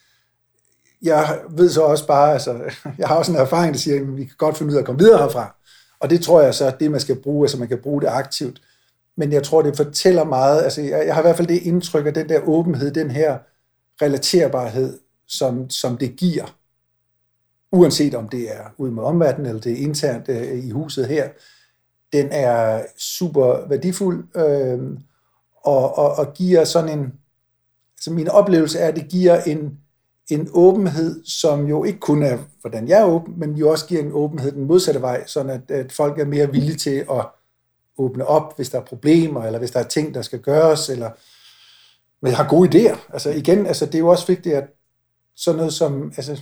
Jeg 1.03 1.39
ved 1.51 1.71
så 1.71 1.83
også 1.83 2.07
bare, 2.07 2.33
altså, 2.33 2.61
jeg 2.99 3.09
har 3.09 3.17
også 3.17 3.33
en 3.33 3.39
erfaring, 3.39 3.75
der 3.75 3.81
siger, 3.81 4.01
at 4.01 4.17
vi 4.17 4.25
kan 4.25 4.37
godt 4.39 4.57
finde 4.57 4.71
ud 4.71 4.77
af 4.77 4.81
at 4.81 4.87
komme 4.87 4.99
videre 4.99 5.19
herfra. 5.19 5.57
Og 6.01 6.11
det 6.11 6.21
tror 6.23 6.41
jeg 6.43 6.55
så, 6.55 6.67
at 6.67 6.81
det 6.81 6.91
man 6.91 7.01
skal 7.01 7.17
bruge, 7.23 7.45
altså 7.45 7.59
man 7.59 7.69
kan 7.69 7.79
bruge 7.83 8.01
det 8.01 8.09
aktivt. 8.09 8.61
Men 9.17 9.33
jeg 9.33 9.43
tror, 9.43 9.63
det 9.63 9.77
fortæller 9.77 10.25
meget, 10.25 10.63
altså 10.63 10.83
jeg, 10.83 11.07
jeg 11.07 11.15
har 11.15 11.23
i 11.23 11.27
hvert 11.27 11.37
fald 11.37 11.49
det 11.49 11.63
indtryk 11.63 12.07
af 12.07 12.15
den 12.15 12.29
der 12.29 12.41
åbenhed, 12.49 12.91
den 12.91 13.11
her 13.11 13.39
relaterbarhed, 14.03 14.99
som, 15.29 15.71
som 15.71 15.97
det 15.97 16.17
giver, 16.17 16.57
uanset 17.73 18.15
om 18.15 18.29
det 18.29 18.57
er 18.57 18.75
ude 18.79 18.93
med 18.93 19.03
omverdenen, 19.03 19.47
eller 19.47 19.61
det 19.61 19.73
er 19.73 19.77
internt 19.77 20.29
øh, 20.29 20.65
i 20.65 20.71
huset 20.71 21.07
her, 21.07 21.29
den 22.15 22.29
er 22.31 22.83
super 22.99 23.69
værdifuld 23.69 24.25
øh, 24.37 24.99
og, 25.65 25.99
og, 25.99 26.15
og 26.15 26.33
giver 26.35 26.65
sådan 26.65 26.99
en, 26.99 27.13
altså 27.97 28.13
min 28.13 28.29
oplevelse 28.29 28.79
er, 28.79 28.89
at 28.89 28.97
det 28.97 29.09
giver 29.09 29.41
en, 29.41 29.79
en 30.31 30.49
åbenhed, 30.53 31.25
som 31.25 31.67
jo 31.67 31.85
ikke 31.85 32.01
kun 32.01 32.23
er, 32.23 32.39
hvordan 32.61 32.89
jeg 32.89 33.01
er 33.01 33.05
åben, 33.05 33.39
men 33.39 33.55
jo 33.55 33.71
også 33.71 33.87
giver 33.87 34.03
en 34.03 34.13
åbenhed 34.13 34.53
den 34.53 34.65
modsatte 34.65 35.01
vej, 35.01 35.27
sådan 35.27 35.51
at, 35.51 35.71
at 35.71 35.93
folk 35.93 36.19
er 36.19 36.25
mere 36.25 36.51
villige 36.51 36.77
til 36.77 37.07
at 37.11 37.27
åbne 37.99 38.27
op, 38.27 38.57
hvis 38.57 38.71
der 38.71 38.81
er 38.81 38.85
problemer, 38.85 39.45
eller 39.45 39.59
hvis 39.59 39.71
der 39.71 39.81
er 39.81 39.89
ting, 39.89 40.15
der 40.15 40.23
skal 40.23 40.41
gøres, 40.41 40.89
eller 40.89 41.11
men 42.23 42.33
har 42.33 42.49
gode 42.49 42.69
idéer. 42.69 42.99
Altså 43.13 43.31
igen, 43.31 43.67
altså 43.67 43.87
det 43.87 43.95
er 43.95 43.99
jo 43.99 44.09
også 44.09 44.27
vigtigt, 44.27 44.55
at 44.55 44.65
sådan 45.37 45.57
noget 45.57 45.73
som, 45.73 46.13
altså 46.17 46.41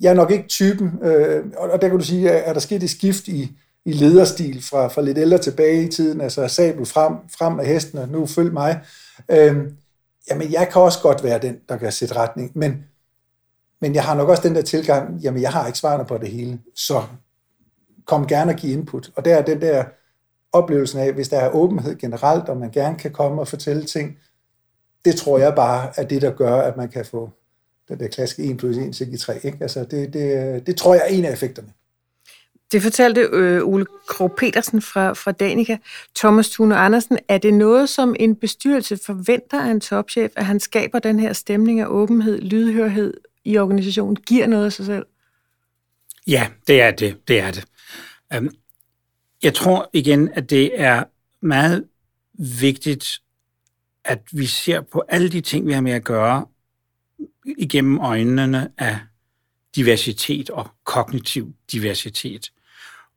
jeg 0.00 0.10
er 0.10 0.14
nok 0.14 0.30
ikke 0.30 0.48
typen, 0.48 0.98
øh, 1.02 1.44
og 1.56 1.82
der 1.82 1.88
kan 1.88 1.98
du 1.98 2.04
sige, 2.04 2.30
at 2.30 2.48
er 2.48 2.52
der 2.52 2.60
sket 2.60 2.82
et 2.82 2.90
skift 2.90 3.28
i, 3.28 3.58
i 3.84 3.92
lederstil 3.92 4.62
fra, 4.62 4.88
fra 4.88 5.02
lidt 5.02 5.18
ældre 5.18 5.38
tilbage 5.38 5.84
i 5.84 5.88
tiden, 5.88 6.20
altså 6.20 6.48
sabel 6.48 6.86
frem, 6.86 7.14
frem 7.38 7.60
af 7.60 7.66
hesten, 7.66 7.98
og 7.98 8.08
nu 8.08 8.26
følg 8.26 8.52
mig. 8.52 8.80
Øhm, 9.30 9.76
jamen, 10.30 10.52
jeg 10.52 10.68
kan 10.72 10.82
også 10.82 10.98
godt 11.02 11.24
være 11.24 11.38
den, 11.38 11.58
der 11.68 11.76
kan 11.76 11.92
sætte 11.92 12.16
retning, 12.16 12.52
men, 12.54 12.84
men 13.80 13.94
jeg 13.94 14.04
har 14.04 14.14
nok 14.14 14.28
også 14.28 14.42
den 14.42 14.54
der 14.54 14.62
tilgang, 14.62 15.20
jamen, 15.20 15.42
jeg 15.42 15.52
har 15.52 15.66
ikke 15.66 15.78
svarene 15.78 16.04
på 16.04 16.18
det 16.18 16.28
hele, 16.28 16.60
så 16.74 17.02
kom 18.04 18.26
gerne 18.26 18.52
og 18.52 18.56
giv 18.56 18.78
input. 18.78 19.10
Og 19.16 19.24
der 19.24 19.36
er 19.36 19.42
den 19.42 19.60
der 19.60 19.84
oplevelsen 20.52 21.00
af, 21.00 21.12
hvis 21.12 21.28
der 21.28 21.38
er 21.38 21.50
åbenhed 21.50 21.98
generelt, 21.98 22.48
og 22.48 22.56
man 22.56 22.70
gerne 22.70 22.98
kan 22.98 23.12
komme 23.12 23.40
og 23.40 23.48
fortælle 23.48 23.84
ting, 23.84 24.18
det 25.04 25.16
tror 25.16 25.38
jeg 25.38 25.54
bare 25.54 25.92
er 25.96 26.04
det, 26.04 26.22
der 26.22 26.30
gør, 26.30 26.60
at 26.60 26.76
man 26.76 26.88
kan 26.88 27.04
få 27.04 27.30
den 27.88 28.00
der 28.00 28.08
klassiske 28.08 28.50
1 28.50 28.56
plus 28.56 28.76
1 28.76 28.94
til 28.94 29.18
3. 29.18 29.46
Ikke? 29.46 29.58
Altså 29.60 29.84
det, 29.84 30.12
det, 30.12 30.66
det 30.66 30.76
tror 30.76 30.94
jeg 30.94 31.02
er 31.02 31.08
en 31.08 31.24
af 31.24 31.32
effekterne. 31.32 31.68
Det 32.74 32.82
fortalte 32.82 33.20
øh, 33.20 33.64
Ole 33.64 33.86
Krog 34.06 34.34
Petersen 34.38 34.82
fra, 34.82 35.12
fra 35.12 35.32
Danica. 35.32 35.78
Thomas 36.16 36.50
Thune 36.50 36.76
Andersen, 36.76 37.18
er 37.28 37.38
det 37.38 37.54
noget, 37.54 37.88
som 37.88 38.16
en 38.20 38.36
bestyrelse 38.36 38.98
forventer 39.06 39.62
af 39.62 39.70
en 39.70 39.80
topchef, 39.80 40.32
at 40.36 40.46
han 40.46 40.60
skaber 40.60 40.98
den 40.98 41.20
her 41.20 41.32
stemning 41.32 41.80
af 41.80 41.86
åbenhed, 41.86 42.40
lydhørhed 42.40 43.14
i 43.44 43.58
organisationen, 43.58 44.16
giver 44.16 44.46
noget 44.46 44.64
af 44.64 44.72
sig 44.72 44.86
selv? 44.86 45.06
Ja, 46.26 46.48
det 46.66 46.80
er 46.80 46.90
det. 46.90 47.28
Det 47.28 47.40
er 47.40 47.50
det. 47.50 47.64
Um, 48.38 48.50
jeg 49.42 49.54
tror 49.54 49.90
igen, 49.92 50.28
at 50.32 50.50
det 50.50 50.80
er 50.80 51.04
meget 51.40 51.84
vigtigt, 52.60 53.22
at 54.04 54.22
vi 54.32 54.46
ser 54.46 54.80
på 54.80 55.02
alle 55.08 55.28
de 55.28 55.40
ting, 55.40 55.66
vi 55.66 55.72
har 55.72 55.80
med 55.80 55.92
at 55.92 56.04
gøre, 56.04 56.46
igennem 57.58 57.98
øjnene 57.98 58.70
af 58.78 58.98
diversitet 59.76 60.50
og 60.50 60.68
kognitiv 60.84 61.54
diversitet. 61.72 62.50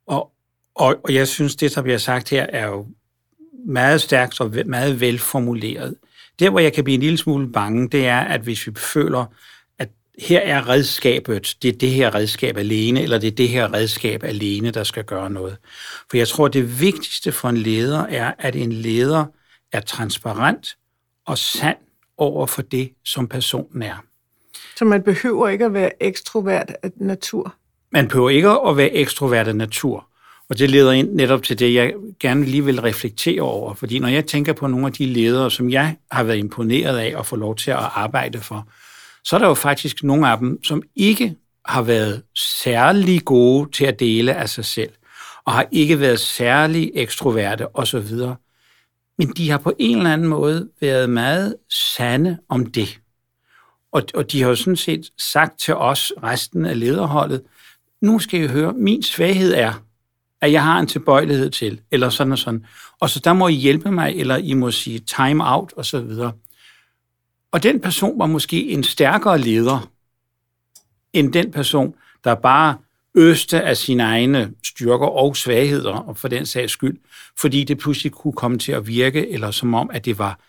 Og, 0.08 0.32
og, 0.76 0.96
og 1.04 1.14
jeg 1.14 1.28
synes, 1.28 1.56
det, 1.56 1.76
der 1.76 1.82
bliver 1.82 1.98
sagt 1.98 2.30
her, 2.30 2.46
er 2.50 2.68
jo 2.68 2.88
meget 3.66 4.02
stærkt 4.02 4.42
og 4.42 4.54
meget 4.66 5.02
velformuleret. 5.02 5.96
Der, 6.40 6.50
hvor 6.50 6.60
jeg 6.60 6.74
kan 6.74 6.84
blive 6.84 6.96
en 6.96 7.02
lille 7.02 7.18
smule 7.18 7.52
bange, 7.52 7.90
det 7.90 8.08
er, 8.08 8.20
at 8.20 8.42
hvis 8.42 8.68
vi 8.68 8.72
føler, 8.76 9.26
at 9.80 9.90
her 10.20 10.40
er 10.40 10.70
redskabet, 10.70 11.58
det 11.62 11.74
er 11.74 11.78
det 11.78 11.90
her 11.90 12.16
redskab 12.16 12.58
alene, 12.58 13.02
eller 13.02 13.18
det 13.18 13.28
er 13.28 13.36
det 13.36 13.50
her 13.50 13.74
redskab 13.74 14.24
alene, 14.24 14.72
der 14.72 14.84
skal 14.84 15.04
gøre 15.04 15.30
noget. 15.30 15.58
For 16.10 16.18
jeg 16.18 16.28
tror, 16.28 16.48
det 16.48 16.82
vigtigste 16.82 17.32
for 17.32 17.50
en 17.50 17.58
leder 17.58 18.06
er, 18.06 18.34
at 18.40 18.56
en 18.56 18.72
leder 18.72 19.26
er 19.72 19.80
transparent 19.80 20.78
og 21.26 21.38
sand 21.38 21.78
over 22.18 22.46
for 22.46 22.62
det, 22.62 22.94
som 23.06 23.28
personen 23.28 23.82
er. 23.82 24.04
Så 24.76 24.86
man 24.86 25.04
behøver 25.04 25.50
ikke 25.50 25.66
at 25.66 25.74
være 25.74 26.04
ekstrovert 26.04 26.74
af 26.84 26.92
natur? 26.96 27.56
Man 27.92 28.08
behøver 28.08 28.30
ikke 28.30 28.50
at 28.50 28.78
være 28.78 28.94
ekstrovert 28.94 29.48
af 29.48 29.56
natur. 29.56 30.08
Og 30.50 30.60
det 30.60 30.70
leder 30.70 30.92
ind 30.92 31.14
netop 31.14 31.44
til 31.44 31.60
det, 31.60 31.74
jeg 31.74 31.94
gerne 32.20 32.46
lige 32.46 32.66
vil 32.66 32.82
reflektere 32.82 33.42
over. 33.42 33.74
Fordi 33.74 34.00
når 34.00 34.08
jeg 34.08 34.26
tænker 34.26 34.54
på 34.54 34.68
nogle 34.68 34.86
af 34.86 34.94
de 34.94 35.06
ledere, 35.06 35.52
som 35.52 35.70
jeg 35.70 35.98
har 36.12 36.24
været 36.24 36.38
imponeret 36.38 36.98
af 36.98 37.16
at 37.20 37.26
få 37.26 37.36
lov 37.36 37.56
til 37.56 37.72
at 37.72 37.78
arbejde 37.78 38.42
for, 38.42 38.68
så 39.24 39.36
er 39.36 39.40
der 39.40 39.48
jo 39.48 39.54
faktisk 39.54 40.04
nogle 40.04 40.30
af 40.30 40.38
dem, 40.38 40.64
som 40.64 40.84
ikke 40.96 41.36
har 41.66 41.82
været 41.82 42.24
særlig 42.36 43.26
gode 43.26 43.72
til 43.72 43.86
at 43.86 44.00
dele 44.00 44.36
af 44.36 44.50
sig 44.50 44.66
selv, 44.66 44.90
og 45.46 45.54
har 45.54 45.68
ikke 45.72 46.00
været 46.00 46.20
særlig 46.20 46.92
ekstroverte 46.96 47.76
osv. 47.76 48.08
Men 49.18 49.34
de 49.38 49.50
har 49.50 49.58
på 49.58 49.74
en 49.80 49.98
eller 49.98 50.14
anden 50.14 50.28
måde 50.28 50.70
været 50.82 51.10
meget 51.10 51.56
sande 51.70 52.38
om 52.50 52.66
det. 52.66 53.00
Og, 53.92 54.04
og 54.14 54.32
de 54.32 54.42
har 54.42 54.50
jo 54.50 54.56
sådan 54.56 54.76
set 54.76 55.10
sagt 55.18 55.60
til 55.60 55.76
os, 55.76 56.14
resten 56.24 56.66
af 56.66 56.80
lederholdet, 56.80 57.42
nu 58.02 58.20
skal 58.20 58.42
I 58.44 58.48
høre, 58.48 58.74
min 58.74 59.04
svaghed 59.04 59.54
er, 59.54 59.84
at 60.42 60.52
jeg 60.52 60.64
har 60.64 60.80
en 60.80 60.88
tilbøjelighed 60.88 61.50
til, 61.50 61.82
eller 61.92 62.10
sådan 62.10 62.32
og 62.32 62.38
sådan. 62.38 62.66
Og 63.00 63.10
så 63.10 63.20
der 63.20 63.34
må 63.34 63.48
I 63.48 63.54
hjælpe 63.54 63.92
mig, 63.92 64.16
eller 64.16 64.38
I 64.38 64.54
må 64.54 64.72
sige 64.72 65.00
time 65.00 65.44
out, 65.54 65.74
og 65.74 65.86
så 65.86 66.00
videre. 66.00 66.32
Og 67.52 67.64
den 67.64 67.80
person 67.80 68.20
var 68.20 68.26
måske 68.26 68.70
en 68.70 68.84
stærkere 68.84 69.40
leder 69.40 69.92
end 71.14 71.34
den 71.34 71.52
person, 71.52 71.96
der 72.24 72.36
bare 72.36 72.78
øste 73.16 73.62
af 73.62 73.78
sine 73.78 74.04
egne 74.04 74.52
styrker 74.64 75.06
og 75.06 75.38
svagheder, 75.38 75.94
og 75.94 76.18
for 76.18 76.28
den 76.28 76.46
sags 76.46 76.74
skyld, 76.74 76.98
fordi 77.40 77.64
det 77.64 77.78
pludselig 77.78 78.12
kunne 78.12 78.34
komme 78.34 78.60
til 78.60 78.72
at 78.72 78.88
virke, 78.88 79.30
eller 79.30 79.52
som 79.52 79.74
om, 79.74 79.90
at 79.94 80.06
det 80.06 80.20
var 80.20 80.40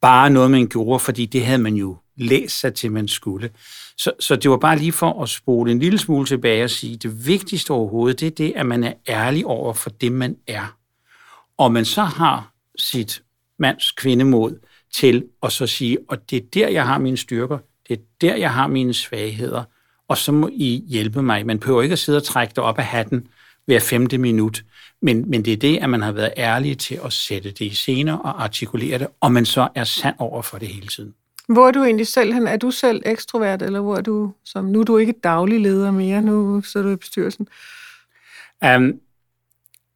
bare 0.00 0.30
noget, 0.30 0.50
man 0.50 0.66
gjorde, 0.68 1.00
fordi 1.00 1.26
det 1.26 1.46
havde 1.46 1.58
man 1.58 1.74
jo 1.74 1.96
læst 2.16 2.60
sig 2.60 2.74
til, 2.74 2.92
man 2.92 3.08
skulle. 3.08 3.50
Så, 3.98 4.12
så 4.20 4.36
det 4.36 4.50
var 4.50 4.56
bare 4.56 4.78
lige 4.78 4.92
for 4.92 5.22
at 5.22 5.28
spole 5.28 5.72
en 5.72 5.78
lille 5.78 5.98
smule 5.98 6.26
tilbage 6.26 6.64
og 6.64 6.70
sige, 6.70 6.96
det 6.96 7.26
vigtigste 7.26 7.70
overhovedet, 7.70 8.20
det 8.20 8.26
er 8.26 8.30
det, 8.30 8.52
at 8.56 8.66
man 8.66 8.84
er 8.84 8.92
ærlig 9.08 9.46
over 9.46 9.72
for 9.72 9.90
det, 9.90 10.12
man 10.12 10.36
er. 10.46 10.76
Og 11.58 11.72
man 11.72 11.84
så 11.84 12.02
har 12.02 12.52
sit 12.78 13.22
mands 13.58 13.90
kvindemod 13.90 14.58
til 14.94 15.24
at 15.42 15.52
så 15.52 15.66
sige, 15.66 15.98
og 16.08 16.30
det 16.30 16.36
er 16.36 16.46
der, 16.54 16.68
jeg 16.68 16.86
har 16.86 16.98
mine 16.98 17.16
styrker, 17.16 17.58
det 17.88 17.98
er 17.98 18.02
der, 18.20 18.36
jeg 18.36 18.52
har 18.52 18.66
mine 18.66 18.94
svagheder, 18.94 19.64
og 20.08 20.18
så 20.18 20.32
må 20.32 20.48
I 20.52 20.84
hjælpe 20.88 21.22
mig. 21.22 21.46
Man 21.46 21.58
behøver 21.58 21.82
ikke 21.82 21.92
at 21.92 21.98
sidde 21.98 22.16
og 22.16 22.24
trække 22.24 22.50
det 22.50 22.58
op 22.58 22.78
af 22.78 22.84
hatten 22.84 23.28
hver 23.66 23.80
femte 23.80 24.18
minut, 24.18 24.64
men, 25.02 25.30
men 25.30 25.44
det 25.44 25.52
er 25.52 25.56
det, 25.56 25.78
at 25.78 25.90
man 25.90 26.02
har 26.02 26.12
været 26.12 26.32
ærlig 26.36 26.78
til 26.78 27.00
at 27.04 27.12
sætte 27.12 27.50
det 27.50 27.60
i 27.64 27.74
scener 27.74 28.16
og 28.16 28.44
artikulere 28.44 28.98
det, 28.98 29.06
og 29.20 29.32
man 29.32 29.44
så 29.44 29.68
er 29.74 29.84
sand 29.84 30.14
over 30.18 30.42
for 30.42 30.58
det 30.58 30.68
hele 30.68 30.86
tiden. 30.86 31.14
Hvor 31.48 31.68
er 31.68 31.72
du 31.72 31.84
egentlig 31.84 32.06
selv 32.06 32.32
hen? 32.32 32.46
Er 32.46 32.56
du 32.56 32.70
selv 32.70 33.02
ekstrovert, 33.06 33.62
eller 33.62 33.80
hvor 33.80 33.96
er 33.96 34.00
du 34.00 34.32
som... 34.44 34.64
Nu 34.64 34.80
er 34.80 34.84
du 34.84 34.96
ikke 34.96 35.14
daglig 35.24 35.60
leder 35.60 35.90
mere, 35.90 36.22
nu 36.22 36.62
sidder 36.62 36.86
du 36.86 36.92
i 36.92 36.96
bestyrelsen. 36.96 37.48
Um, 38.66 38.92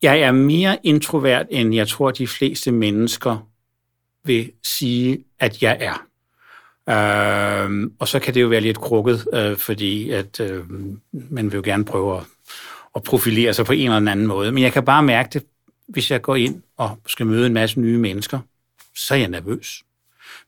jeg 0.02 0.18
er 0.20 0.32
mere 0.32 0.78
introvert, 0.82 1.46
end 1.50 1.74
jeg 1.74 1.88
tror, 1.88 2.10
de 2.10 2.26
fleste 2.26 2.72
mennesker 2.72 3.48
vil 4.24 4.52
sige, 4.62 5.24
at 5.38 5.62
jeg 5.62 5.76
er. 5.80 6.06
Uh, 6.86 7.90
og 7.98 8.08
så 8.08 8.18
kan 8.18 8.34
det 8.34 8.42
jo 8.42 8.48
være 8.48 8.60
lidt 8.60 8.78
krukket, 8.78 9.26
uh, 9.32 9.56
fordi 9.56 10.10
at 10.10 10.40
uh, 10.40 10.70
man 11.12 11.52
vil 11.52 11.56
jo 11.56 11.62
gerne 11.64 11.84
prøve 11.84 12.16
at, 12.16 12.22
at 12.96 13.02
profilere 13.02 13.54
sig 13.54 13.66
på 13.66 13.72
en 13.72 13.92
eller 13.92 14.10
anden 14.10 14.26
måde. 14.26 14.52
Men 14.52 14.62
jeg 14.62 14.72
kan 14.72 14.84
bare 14.84 15.02
mærke 15.02 15.28
det, 15.32 15.42
hvis 15.88 16.10
jeg 16.10 16.22
går 16.22 16.36
ind 16.36 16.62
og 16.76 16.98
skal 17.06 17.26
møde 17.26 17.46
en 17.46 17.52
masse 17.52 17.80
nye 17.80 17.98
mennesker, 17.98 18.38
så 18.96 19.14
er 19.14 19.18
jeg 19.18 19.28
nervøs. 19.28 19.82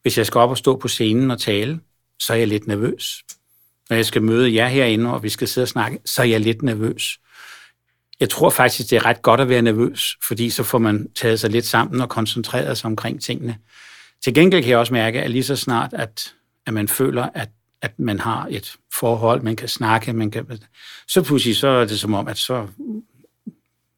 Hvis 0.02 0.18
jeg 0.18 0.26
skal 0.26 0.38
op 0.38 0.50
og 0.50 0.58
stå 0.58 0.76
på 0.76 0.88
scenen 0.88 1.30
og 1.30 1.40
tale, 1.40 1.80
så 2.18 2.32
er 2.32 2.36
jeg 2.36 2.48
lidt 2.48 2.66
nervøs. 2.66 3.22
Når 3.90 3.96
jeg 3.96 4.06
skal 4.06 4.22
møde 4.22 4.54
jer 4.54 4.68
herinde, 4.68 5.12
og 5.12 5.22
vi 5.22 5.28
skal 5.28 5.48
sidde 5.48 5.64
og 5.64 5.68
snakke, 5.68 5.98
så 6.04 6.22
er 6.22 6.26
jeg 6.26 6.40
lidt 6.40 6.62
nervøs. 6.62 7.18
Jeg 8.20 8.30
tror 8.30 8.50
faktisk, 8.50 8.90
det 8.90 8.96
er 8.96 9.04
ret 9.06 9.22
godt 9.22 9.40
at 9.40 9.48
være 9.48 9.62
nervøs, 9.62 10.16
fordi 10.22 10.50
så 10.50 10.62
får 10.62 10.78
man 10.78 11.10
taget 11.14 11.40
sig 11.40 11.50
lidt 11.50 11.66
sammen 11.66 12.00
og 12.00 12.08
koncentreret 12.08 12.78
sig 12.78 12.86
omkring 12.86 13.22
tingene. 13.22 13.58
Til 14.24 14.34
gengæld 14.34 14.62
kan 14.62 14.70
jeg 14.70 14.78
også 14.78 14.92
mærke, 14.92 15.22
at 15.22 15.30
lige 15.30 15.44
så 15.44 15.56
snart, 15.56 15.92
at, 15.92 16.34
at 16.66 16.74
man 16.74 16.88
føler, 16.88 17.28
at, 17.34 17.48
at 17.82 17.98
man 17.98 18.20
har 18.20 18.46
et 18.50 18.76
forhold, 18.94 19.42
man 19.42 19.56
kan 19.56 19.68
snakke, 19.68 20.12
man 20.12 20.30
kan, 20.30 20.46
så 21.08 21.22
pludselig 21.22 21.56
så 21.56 21.68
er 21.68 21.84
det 21.84 22.00
som 22.00 22.14
om, 22.14 22.28
at 22.28 22.38
så 22.38 22.66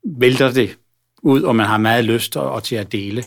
vælter 0.04 0.52
det 0.52 0.78
ud, 1.22 1.42
og 1.42 1.56
man 1.56 1.66
har 1.66 1.78
meget 1.78 2.04
lyst 2.04 2.36
og, 2.36 2.52
og 2.52 2.62
til 2.62 2.76
at 2.76 2.92
dele. 2.92 3.24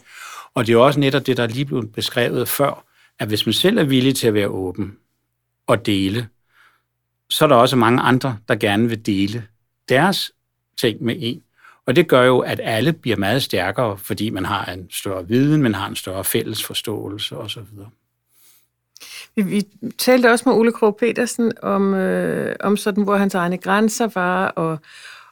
Og 0.53 0.67
det 0.67 0.73
er 0.73 0.77
også 0.77 0.99
netop 0.99 1.25
det, 1.25 1.37
der 1.37 1.43
er 1.43 1.47
lige 1.47 1.65
blevet 1.65 1.91
beskrevet 1.91 2.47
før, 2.47 2.85
at 3.19 3.27
hvis 3.27 3.45
man 3.45 3.53
selv 3.53 3.77
er 3.77 3.83
villig 3.83 4.15
til 4.15 4.27
at 4.27 4.33
være 4.33 4.47
åben 4.47 4.97
og 5.67 5.85
dele, 5.85 6.27
så 7.29 7.45
er 7.45 7.49
der 7.49 7.55
også 7.55 7.75
mange 7.75 8.01
andre, 8.01 8.37
der 8.47 8.55
gerne 8.55 8.89
vil 8.89 9.05
dele 9.05 9.43
deres 9.89 10.31
ting 10.81 11.03
med 11.03 11.15
en. 11.19 11.43
Og 11.85 11.95
det 11.95 12.07
gør 12.07 12.23
jo, 12.23 12.39
at 12.39 12.59
alle 12.63 12.93
bliver 12.93 13.17
meget 13.17 13.43
stærkere, 13.43 13.97
fordi 13.97 14.29
man 14.29 14.45
har 14.45 14.65
en 14.65 14.91
større 14.91 15.27
viden, 15.27 15.61
man 15.61 15.75
har 15.75 15.87
en 15.87 15.95
større 15.95 16.23
fælles 16.23 16.63
forståelse 16.63 17.37
osv. 17.37 17.61
Vi, 19.36 19.42
vi 19.42 19.68
talte 19.98 20.32
også 20.32 20.50
med 20.50 20.58
Ole 20.58 20.72
Krog 20.72 20.96
Petersen 20.96 21.51
om, 21.62 21.94
øh, 21.94 22.56
om 22.60 22.77
sådan, 22.77 23.04
hvor 23.04 23.16
hans 23.16 23.36
egne 23.36 23.58
grænser 23.58 24.08
var, 24.16 24.48
og, 24.48 24.77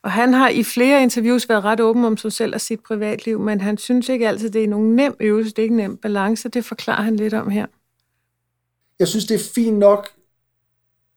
og 0.02 0.12
han 0.12 0.34
har 0.34 0.50
i 0.50 0.64
flere 0.64 1.02
interviews 1.02 1.50
været 1.50 1.64
ret 1.64 1.80
åben 1.80 2.06
om 2.06 2.18
sig 2.18 2.34
selv 2.34 2.54
og 2.54 2.62
sit 2.62 2.80
privatliv, 2.88 3.40
men 3.40 3.62
han 3.62 3.78
synes 3.78 4.10
ikke 4.10 4.28
altid, 4.28 4.50
det 4.50 4.64
er 4.64 4.68
nogen 4.68 4.96
nem 4.96 5.16
øvelse, 5.20 5.51
det 5.51 5.60
er 5.60 5.64
ikke 5.64 5.74
en 5.74 5.78
nem 5.78 5.98
balance. 5.98 6.50
Det 6.50 6.66
forklarer 6.66 7.01
han 7.01 7.16
lidt 7.16 7.34
om 7.34 7.50
her. 7.50 7.66
Jeg 9.00 9.08
synes, 9.08 9.25
det 9.25 9.36
er 9.36 9.51
fint 9.56 9.78
nok, 9.78 10.10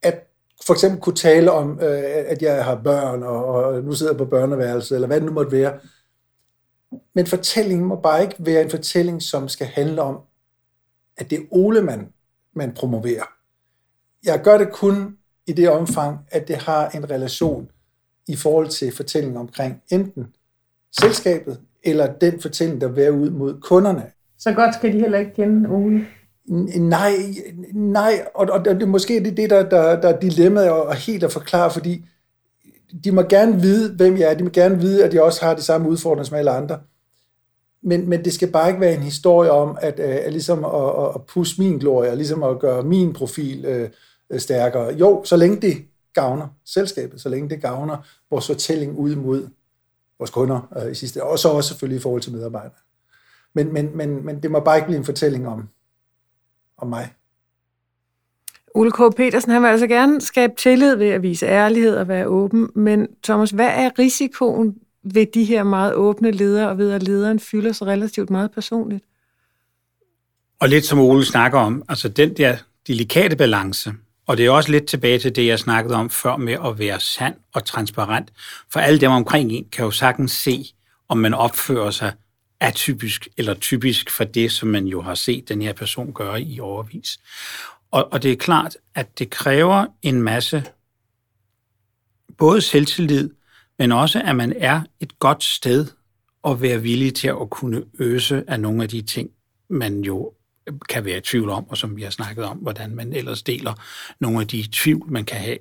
at 0.03 0.29
for 0.67 0.73
eksempel 0.73 1.01
kunne 1.01 1.15
tale 1.15 1.53
om, 1.53 1.81
øh, 1.83 2.03
at 2.27 2.43
jeg 2.43 2.65
har 2.65 2.81
børn, 2.85 3.23
og, 3.23 3.45
og 3.45 3.83
nu 3.83 3.93
sidder 3.93 4.13
jeg 4.13 4.19
på 4.19 4.25
børneværelset, 4.25 4.95
eller 4.95 5.07
hvad 5.07 5.21
det 5.21 5.27
nu 5.27 5.33
måtte 5.33 5.53
være. 5.53 5.79
Men 7.15 7.27
fortællingen 7.27 7.87
må 7.87 7.97
bare 7.97 8.23
ikke 8.23 8.35
være 8.39 8.63
en 8.63 8.71
fortælling, 8.71 9.23
som 9.23 9.49
skal 9.49 9.67
handle 9.67 10.03
om, 10.03 10.19
at 11.17 11.31
det 11.31 11.39
er 11.39 11.43
Ole, 11.51 11.83
man, 12.59 12.73
promoverer. 12.73 13.25
Jeg 14.25 14.41
gør 14.43 14.59
det 14.59 14.73
kun 14.73 15.17
i 15.47 15.53
det 15.53 15.71
omfang, 15.71 16.19
at 16.31 16.49
det 16.49 16.57
har 16.57 16.89
en 16.89 17.11
relation 17.11 17.69
i 18.29 18.37
forhold 18.37 18.69
til 18.69 18.97
fortællingen 18.97 19.37
omkring 19.37 19.83
enten 19.91 20.27
selskabet, 21.01 21.61
eller 21.83 22.13
den 22.13 22.41
fortælling, 22.41 22.81
der 22.81 22.89
vil 22.89 23.11
ud 23.11 23.31
mod 23.31 23.61
kunderne. 23.61 24.03
Så 24.39 24.53
godt 24.53 24.75
skal 24.75 24.93
de 24.93 25.01
heller 25.01 25.19
ikke 25.19 25.35
kende 25.35 25.69
Ole? 25.69 26.07
Nej, 26.79 27.13
nej, 27.73 28.27
og, 28.35 28.49
og 28.51 28.65
det, 28.65 28.89
måske 28.89 29.17
er 29.17 29.23
det 29.23 29.37
det, 29.37 29.51
der, 29.51 29.69
der, 29.69 30.01
der 30.01 30.09
er 30.09 30.21
dilemmaet 30.21 30.71
og 30.71 30.95
helt 30.95 31.25
at 31.25 31.33
forklare, 31.33 31.71
fordi 31.71 32.05
de 33.05 33.13
må 33.13 33.23
gerne 33.23 33.61
vide, 33.61 33.95
hvem 33.97 34.17
jeg 34.17 34.31
er. 34.31 34.35
De 34.35 34.45
må 34.45 34.51
gerne 34.51 34.81
vide, 34.81 35.05
at 35.05 35.15
jeg 35.15 35.23
også 35.23 35.45
har 35.45 35.55
de 35.55 35.63
samme 35.63 35.89
udfordringer 35.89 36.25
som 36.25 36.37
alle 36.37 36.51
andre. 36.51 36.79
Men, 37.89 38.09
men 38.09 38.25
det 38.25 38.33
skal 38.33 38.51
bare 38.51 38.69
ikke 38.69 38.81
være 38.81 38.95
en 38.95 39.03
historie 39.03 39.51
om, 39.51 39.79
at, 39.81 40.01
at, 40.01 40.19
at 40.19 40.33
ligesom 40.33 40.65
at, 40.65 41.15
at 41.15 41.27
pusse 41.27 41.63
min 41.63 41.79
glorie, 41.79 42.11
og 42.11 42.17
ligesom 42.17 42.43
at 42.43 42.59
gøre 42.59 42.83
min 42.83 43.13
profil 43.13 43.65
øh, 43.65 43.91
øh, 44.31 44.41
stærkere. 44.41 44.95
Jo, 44.95 45.25
så 45.25 45.37
længe 45.37 45.61
det 45.61 45.85
gavner 46.15 46.49
selskabet, 46.65 47.21
så 47.21 47.29
længe 47.29 47.49
det 47.49 47.63
gavner 47.63 47.97
vores 48.31 48.47
fortælling 48.47 48.99
ud 48.99 49.17
mod 49.17 49.49
vores 50.19 50.31
kunder 50.31 50.61
øh, 50.77 50.93
i 50.93 50.95
sidste 50.95 51.25
og 51.25 51.39
så 51.39 51.49
også 51.49 51.69
selvfølgelig 51.69 51.99
i 51.99 52.03
forhold 52.03 52.23
til 52.23 52.33
medarbejdere. 52.33 52.81
Men, 53.55 53.73
men, 53.73 53.97
men, 53.97 54.27
men 54.27 54.43
det 54.43 54.51
må 54.51 54.61
bare 54.61 54.77
ikke 54.77 54.87
blive 54.87 54.99
en 54.99 55.05
fortælling 55.05 55.49
om, 55.49 55.69
om 56.79 56.89
mig. 56.89 57.15
Ole 58.75 58.93
K. 58.93 59.17
Petersen, 59.17 59.53
han 59.53 59.63
vil 59.63 59.69
altså 59.69 59.87
gerne 59.87 60.21
skabe 60.21 60.53
tillid 60.57 60.95
ved 60.95 61.09
at 61.09 61.23
vise 61.23 61.47
ærlighed 61.47 61.97
og 61.97 62.09
være 62.09 62.27
åben, 62.27 62.71
men 62.75 63.07
Thomas, 63.23 63.51
hvad 63.51 63.69
er 63.69 63.91
risikoen 63.99 64.77
ved 65.15 65.27
de 65.35 65.45
her 65.45 65.63
meget 65.63 65.95
åbne 65.95 66.31
ledere, 66.31 66.69
og 66.69 66.79
ved 66.79 66.93
at 66.93 67.03
lederen 67.03 67.41
fylder 67.41 67.73
sig 67.73 67.87
relativt 67.87 68.31
meget 68.31 68.51
personligt? 68.51 69.05
Og 70.61 70.69
lidt 70.69 70.85
som 70.85 70.99
Ole 70.99 71.25
snakker 71.25 71.59
om, 71.59 71.83
altså 71.89 72.09
den 72.09 72.37
der 72.37 72.57
delikate 72.87 73.37
balance, 73.37 73.93
og 74.27 74.37
det 74.37 74.47
er 74.47 74.51
også 74.51 74.71
lidt 74.71 74.87
tilbage 74.87 75.19
til 75.19 75.37
det, 75.37 75.47
jeg 75.47 75.59
snakkede 75.59 75.95
om 75.95 76.11
før 76.11 76.37
med 76.37 76.57
at 76.65 76.79
være 76.79 77.01
sand 77.01 77.35
og 77.55 77.65
transparent. 77.65 78.33
For 78.73 78.81
alle 78.81 79.01
dem 79.01 79.11
omkring 79.11 79.53
en 79.53 79.67
kan 79.73 79.85
jo 79.85 79.91
sagtens 79.91 80.33
se, 80.33 80.65
om 81.09 81.19
man 81.19 81.35
opfører 81.35 81.91
sig 81.91 82.13
atypisk 82.61 83.29
eller 83.37 83.55
typisk 83.55 84.11
for 84.11 84.25
det, 84.25 84.53
som 84.53 84.69
man 84.69 84.87
jo 84.87 85.03
har 85.03 85.15
set 85.15 85.49
den 85.49 85.63
her 85.63 85.73
person 85.73 86.13
gøre 86.13 86.43
i 86.43 86.61
overvis. 86.61 87.21
Og, 87.91 88.13
og 88.13 88.23
det 88.23 88.33
er 88.33 88.37
klart, 88.37 88.77
at 88.95 89.19
det 89.19 89.31
kræver 89.31 89.87
en 90.03 90.23
masse 90.23 90.65
både 92.39 92.61
selvtillid, 92.61 93.31
men 93.79 93.93
også, 93.93 94.23
at 94.25 94.37
man 94.37 94.53
er 94.57 94.83
et 95.01 95.19
godt 95.19 95.45
sted 95.45 95.87
at 96.45 96.63
være 96.63 96.83
villig 96.83 97.15
til 97.15 97.29
at 97.29 97.51
kunne 97.51 97.83
øse 97.99 98.45
af 98.49 98.61
nogle 98.61 98.83
af 98.83 98.89
de 98.89 99.03
ting, 99.03 99.31
man 99.71 100.01
jo 100.01 100.33
kan 100.89 101.05
være 101.05 101.19
i 101.19 101.21
tvivl 101.21 101.51
om, 101.51 101.69
og 101.69 101.77
som 101.77 101.97
vi 101.97 102.03
har 102.03 102.11
snakket 102.11 102.45
om, 102.45 102.59
hvordan 102.59 102.95
man 102.95 103.13
ellers 103.13 103.43
deler 103.43 103.75
nogle 104.21 104.41
af 104.41 104.49
de 104.49 104.65
tvivl, 104.73 105.13
man 105.13 105.25
kan 105.25 105.41
have. 105.41 105.59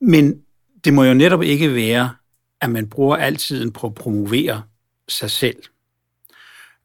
Men 0.00 0.42
det 0.84 0.94
må 0.94 1.04
jo 1.04 1.14
netop 1.14 1.42
ikke 1.42 1.74
være, 1.74 2.14
at 2.60 2.70
man 2.70 2.88
bruger 2.88 3.16
altid 3.16 3.70
på 3.70 3.86
at 3.86 3.94
promovere 3.94 4.62
sig 5.08 5.30
selv. 5.30 5.56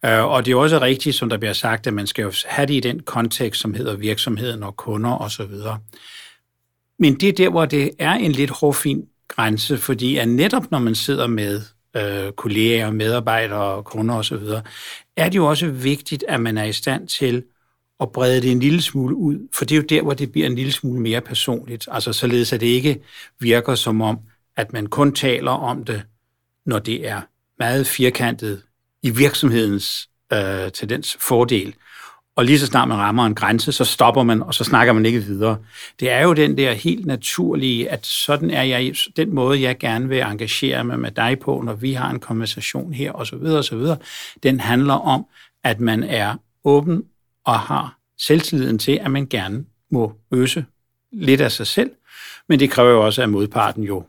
Øh, 0.05 0.25
og 0.25 0.45
det 0.45 0.51
er 0.51 0.55
også 0.55 0.81
rigtigt, 0.81 1.15
som 1.15 1.29
der 1.29 1.37
bliver 1.37 1.53
sagt, 1.53 1.87
at 1.87 1.93
man 1.93 2.07
skal 2.07 2.23
jo 2.23 2.31
have 2.45 2.65
det 2.67 2.73
i 2.73 2.79
den 2.79 2.99
kontekst, 2.99 3.61
som 3.61 3.73
hedder 3.73 3.95
virksomheden 3.95 4.63
og 4.63 4.75
kunder 4.75 5.21
osv. 5.21 5.51
Men 6.99 7.15
det 7.15 7.29
er 7.29 7.33
der, 7.33 7.49
hvor 7.49 7.65
det 7.65 7.91
er 7.99 8.11
en 8.11 8.31
lidt 8.31 8.49
hårfin 8.49 9.07
grænse, 9.29 9.77
fordi 9.77 10.17
at 10.17 10.27
netop 10.27 10.71
når 10.71 10.79
man 10.79 10.95
sidder 10.95 11.27
med 11.27 11.61
øh, 11.95 12.31
kolleger, 12.31 12.91
medarbejdere, 12.91 13.83
kunder 13.83 14.15
osv., 14.15 14.43
er 15.17 15.29
det 15.29 15.35
jo 15.35 15.45
også 15.45 15.67
vigtigt, 15.67 16.23
at 16.27 16.41
man 16.41 16.57
er 16.57 16.63
i 16.63 16.73
stand 16.73 17.07
til 17.07 17.43
at 17.99 18.11
brede 18.11 18.41
det 18.41 18.51
en 18.51 18.59
lille 18.59 18.81
smule 18.81 19.15
ud, 19.15 19.47
for 19.55 19.65
det 19.65 19.75
er 19.75 19.79
jo 19.79 19.85
der, 19.89 20.01
hvor 20.01 20.13
det 20.13 20.31
bliver 20.31 20.47
en 20.47 20.55
lille 20.55 20.71
smule 20.71 21.01
mere 21.01 21.21
personligt. 21.21 21.87
Altså 21.91 22.13
således, 22.13 22.53
at 22.53 22.61
det 22.61 22.67
ikke 22.67 23.01
virker 23.39 23.75
som 23.75 24.01
om, 24.01 24.19
at 24.57 24.73
man 24.73 24.87
kun 24.87 25.13
taler 25.13 25.51
om 25.51 25.85
det, 25.85 26.03
når 26.65 26.79
det 26.79 27.07
er 27.07 27.21
meget 27.59 27.87
firkantet 27.87 28.61
i 29.03 29.09
virksomhedens 29.09 30.09
øh, 30.33 30.71
tendens 30.71 31.17
fordel. 31.19 31.75
Og 32.39 32.45
lige 32.45 32.59
så 32.59 32.65
snart 32.65 32.87
man 32.87 32.97
rammer 32.97 33.25
en 33.25 33.35
grænse, 33.35 33.71
så 33.71 33.85
stopper 33.85 34.23
man, 34.23 34.43
og 34.43 34.53
så 34.53 34.63
snakker 34.63 34.93
man 34.93 35.05
ikke 35.05 35.19
videre. 35.19 35.57
Det 35.99 36.11
er 36.11 36.21
jo 36.21 36.33
den 36.33 36.57
der 36.57 36.73
helt 36.73 37.05
naturlige, 37.05 37.89
at 37.89 38.05
sådan 38.05 38.51
er 38.51 38.63
jeg, 38.63 38.93
den 39.17 39.35
måde, 39.35 39.61
jeg 39.61 39.77
gerne 39.77 40.09
vil 40.09 40.19
engagere 40.19 40.83
mig 40.83 40.99
med 40.99 41.11
dig 41.11 41.39
på, 41.39 41.61
når 41.65 41.73
vi 41.73 41.93
har 41.93 42.09
en 42.09 42.19
konversation 42.19 42.93
her, 42.93 43.11
og 43.11 43.27
så 43.27 43.35
videre, 43.35 43.57
og 43.57 43.63
så 43.63 43.75
videre, 43.75 43.97
den 44.43 44.59
handler 44.59 44.93
om, 44.93 45.25
at 45.63 45.79
man 45.79 46.03
er 46.03 46.35
åben 46.63 47.03
og 47.45 47.59
har 47.59 47.97
selvtilliden 48.19 48.79
til, 48.79 48.99
at 49.01 49.11
man 49.11 49.27
gerne 49.27 49.65
må 49.91 50.13
øse 50.31 50.65
lidt 51.11 51.41
af 51.41 51.51
sig 51.51 51.67
selv, 51.67 51.91
men 52.49 52.59
det 52.59 52.71
kræver 52.71 52.91
jo 52.91 53.05
også, 53.05 53.23
at 53.23 53.29
modparten 53.29 53.83
jo 53.83 54.03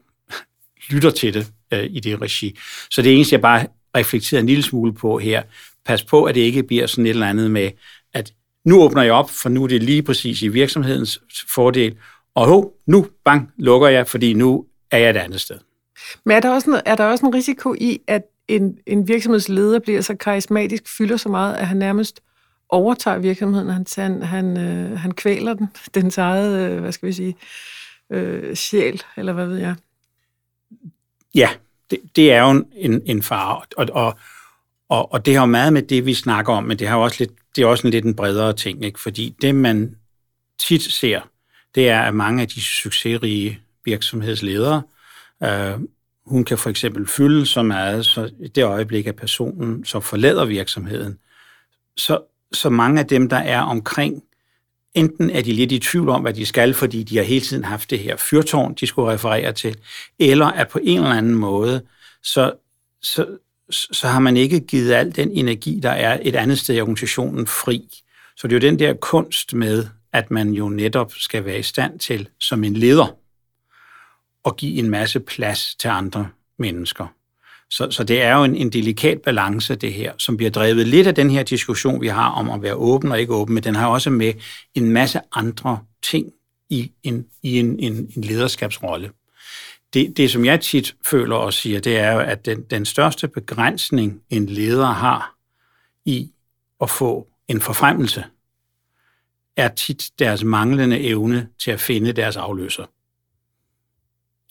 lytter 0.90 1.10
til 1.10 1.34
det 1.34 1.52
øh, 1.72 1.86
i 1.90 2.00
det 2.00 2.20
regi. 2.20 2.58
Så 2.90 3.02
det 3.02 3.14
eneste, 3.14 3.34
jeg 3.34 3.40
bare 3.40 3.66
reflekterer 3.96 4.40
en 4.40 4.46
lille 4.46 4.62
smule 4.62 4.92
på 4.92 5.18
her, 5.18 5.42
pas 5.84 6.04
på, 6.04 6.24
at 6.24 6.34
det 6.34 6.40
ikke 6.40 6.62
bliver 6.62 6.86
sådan 6.86 7.06
et 7.06 7.10
eller 7.10 7.28
andet 7.28 7.50
med, 7.50 7.70
at 8.14 8.32
nu 8.64 8.82
åbner 8.82 9.02
jeg 9.02 9.12
op, 9.12 9.30
for 9.30 9.48
nu 9.48 9.64
er 9.64 9.68
det 9.68 9.82
lige 9.82 10.02
præcis 10.02 10.42
i 10.42 10.48
virksomhedens 10.48 11.20
fordel, 11.48 11.96
og 12.34 12.46
ho, 12.46 12.72
nu, 12.86 13.06
bang, 13.24 13.52
lukker 13.56 13.88
jeg, 13.88 14.08
fordi 14.08 14.34
nu 14.34 14.66
er 14.90 14.98
jeg 14.98 15.10
et 15.10 15.16
andet 15.16 15.40
sted. 15.40 15.58
Men 16.24 16.36
er 16.36 16.40
der 16.40 16.50
også 16.50 16.70
en, 16.70 16.80
er 16.86 16.96
der 16.96 17.04
også 17.04 17.26
en 17.26 17.34
risiko 17.34 17.74
i, 17.74 18.00
at 18.06 18.22
en, 18.48 18.78
en 18.86 19.08
virksomhedsleder 19.08 19.78
bliver 19.78 20.00
så 20.00 20.14
karismatisk, 20.14 20.88
fylder 20.96 21.16
så 21.16 21.28
meget, 21.28 21.56
at 21.56 21.66
han 21.66 21.76
nærmest 21.76 22.20
overtager 22.68 23.18
virksomheden, 23.18 23.68
han, 23.68 23.86
han, 23.96 24.22
han, 24.22 24.58
øh, 24.58 24.98
han 24.98 25.12
kvæler 25.12 25.54
den, 25.54 25.68
dens 25.94 26.18
eget, 26.18 26.70
øh, 26.70 26.80
hvad 26.80 26.92
skal 26.92 27.06
vi 27.06 27.12
sige, 27.12 27.36
øh, 28.10 28.54
sjæl, 28.56 29.02
eller 29.16 29.32
hvad 29.32 29.46
ved 29.46 29.58
jeg? 29.58 29.74
Ja, 31.34 31.48
det, 31.90 31.98
det 32.16 32.32
er 32.32 32.42
jo 32.42 32.64
en, 32.72 33.02
en 33.06 33.22
far, 33.22 33.66
og, 33.76 33.86
og, 33.92 34.18
og, 34.90 35.12
og 35.12 35.26
det 35.26 35.35
har 35.35 35.42
jo 35.42 35.46
meget 35.46 35.72
med 35.72 35.83
det, 35.83 36.07
vi 36.07 36.14
snakker 36.14 36.53
om, 36.53 36.64
men 36.64 36.79
det, 36.79 36.88
har 36.88 36.96
også 36.96 37.16
lidt, 37.18 37.31
det 37.57 37.62
er 37.62 37.66
også 37.66 37.87
en 37.87 37.90
lidt 37.90 38.05
en 38.05 38.16
bredere 38.16 38.53
ting, 38.53 38.85
ikke? 38.85 39.00
fordi 39.00 39.37
det, 39.42 39.55
man 39.55 39.96
tit 40.59 40.83
ser, 40.83 41.20
det 41.74 41.88
er, 41.88 42.00
at 42.00 42.14
mange 42.14 42.42
af 42.42 42.48
de 42.48 42.61
succesrige 42.61 43.61
virksomhedsledere, 43.85 44.83
øh, 45.42 45.72
hun 46.26 46.44
kan 46.44 46.59
for 46.59 46.70
eksempel 46.70 47.07
fylde 47.07 47.46
så 47.46 47.62
meget, 47.62 48.07
så 48.07 48.31
i 48.40 48.48
det 48.48 48.64
øjeblik, 48.64 49.07
at 49.07 49.16
personen 49.16 49.85
så 49.85 50.00
forlader 50.00 50.44
virksomheden, 50.44 51.18
så, 51.96 52.20
så 52.53 52.70
mange 52.70 53.00
af 53.00 53.07
dem, 53.07 53.29
der 53.29 53.37
er 53.37 53.61
omkring, 53.61 54.22
enten 54.94 55.31
er 55.31 55.42
de 55.42 55.53
lidt 55.53 55.72
i 55.72 55.79
tvivl 55.79 56.09
om, 56.09 56.22
hvad 56.22 56.35
de 56.35 56.46
skal, 56.46 56.74
fordi 56.74 57.03
de 57.03 57.16
har 57.16 57.24
hele 57.24 57.44
tiden 57.44 57.64
haft 57.64 57.90
det 57.90 57.98
her 57.98 58.16
fyrtårn, 58.16 58.74
de 58.74 58.87
skulle 58.87 59.12
referere 59.12 59.53
til, 59.53 59.76
eller 60.18 60.46
at 60.46 60.68
på 60.68 60.79
en 60.83 60.98
eller 60.98 61.11
anden 61.11 61.35
måde, 61.35 61.83
så, 62.22 62.53
så, 63.03 63.26
så 63.70 64.09
har 64.09 64.20
man 64.20 64.37
ikke 64.37 64.61
givet 64.61 64.92
al 64.92 65.16
den 65.16 65.30
energi, 65.30 65.80
der 65.83 65.90
er 65.90 66.18
et 66.22 66.37
andet 66.37 66.59
sted 66.59 66.74
i 66.74 66.80
organisationen, 66.80 67.46
fri. 67.46 67.83
Så 68.37 68.48
det 68.48 68.56
er 68.56 68.61
jo 68.61 68.70
den 68.70 68.78
der 68.78 68.94
kunst 68.94 69.54
med, 69.54 69.87
at 70.12 70.30
man 70.30 70.50
jo 70.52 70.68
netop 70.68 71.12
skal 71.14 71.44
være 71.44 71.59
i 71.59 71.62
stand 71.62 71.98
til, 71.98 72.28
som 72.40 72.64
en 72.64 72.74
leder, 72.74 73.16
at 74.46 74.56
give 74.56 74.78
en 74.78 74.90
masse 74.90 75.20
plads 75.20 75.74
til 75.74 75.88
andre 75.88 76.28
mennesker. 76.59 77.06
Så, 77.70 77.90
så 77.90 78.04
det 78.04 78.22
er 78.22 78.37
jo 78.37 78.44
en, 78.44 78.56
en 78.56 78.70
delikat 78.70 79.22
balance, 79.22 79.74
det 79.74 79.92
her, 79.92 80.12
som 80.18 80.37
bliver 80.37 80.50
drevet 80.50 80.88
lidt 80.88 81.06
af 81.06 81.14
den 81.14 81.30
her 81.30 81.42
diskussion, 81.42 82.00
vi 82.00 82.09
har 82.09 82.30
om 82.30 82.50
at 82.50 82.62
være 82.62 82.74
åben 82.74 83.12
og 83.12 83.20
ikke 83.20 83.35
åben, 83.35 83.54
men 83.54 83.64
den 83.64 83.74
har 83.74 83.87
også 83.87 84.11
med 84.11 84.33
en 84.74 84.90
masse 84.90 85.20
andre 85.33 85.78
ting 86.02 86.26
i 86.70 86.92
en, 87.02 87.26
i 87.42 87.59
en, 87.59 87.78
en, 87.78 87.92
en 88.16 88.24
lederskabsrolle. 88.24 89.11
Det, 89.92 90.16
det, 90.16 90.31
som 90.31 90.44
jeg 90.44 90.61
tit 90.61 90.96
føler 91.07 91.37
og 91.37 91.53
siger, 91.53 91.81
det 91.81 91.98
er 91.98 92.12
jo, 92.12 92.18
at 92.18 92.46
den, 92.46 92.62
den 92.62 92.85
største 92.85 93.29
begrænsning, 93.29 94.22
en 94.31 94.46
leder 94.46 94.87
har 94.87 95.35
i 96.05 96.31
at 96.81 96.90
få 96.90 97.29
en 97.48 97.61
forfremmelse, 97.61 98.24
er 99.57 99.68
tit 99.68 100.11
deres 100.18 100.44
manglende 100.44 101.00
evne 101.00 101.48
til 101.59 101.70
at 101.70 101.81
finde 101.81 102.12
deres 102.12 102.37
afløser. 102.37 102.85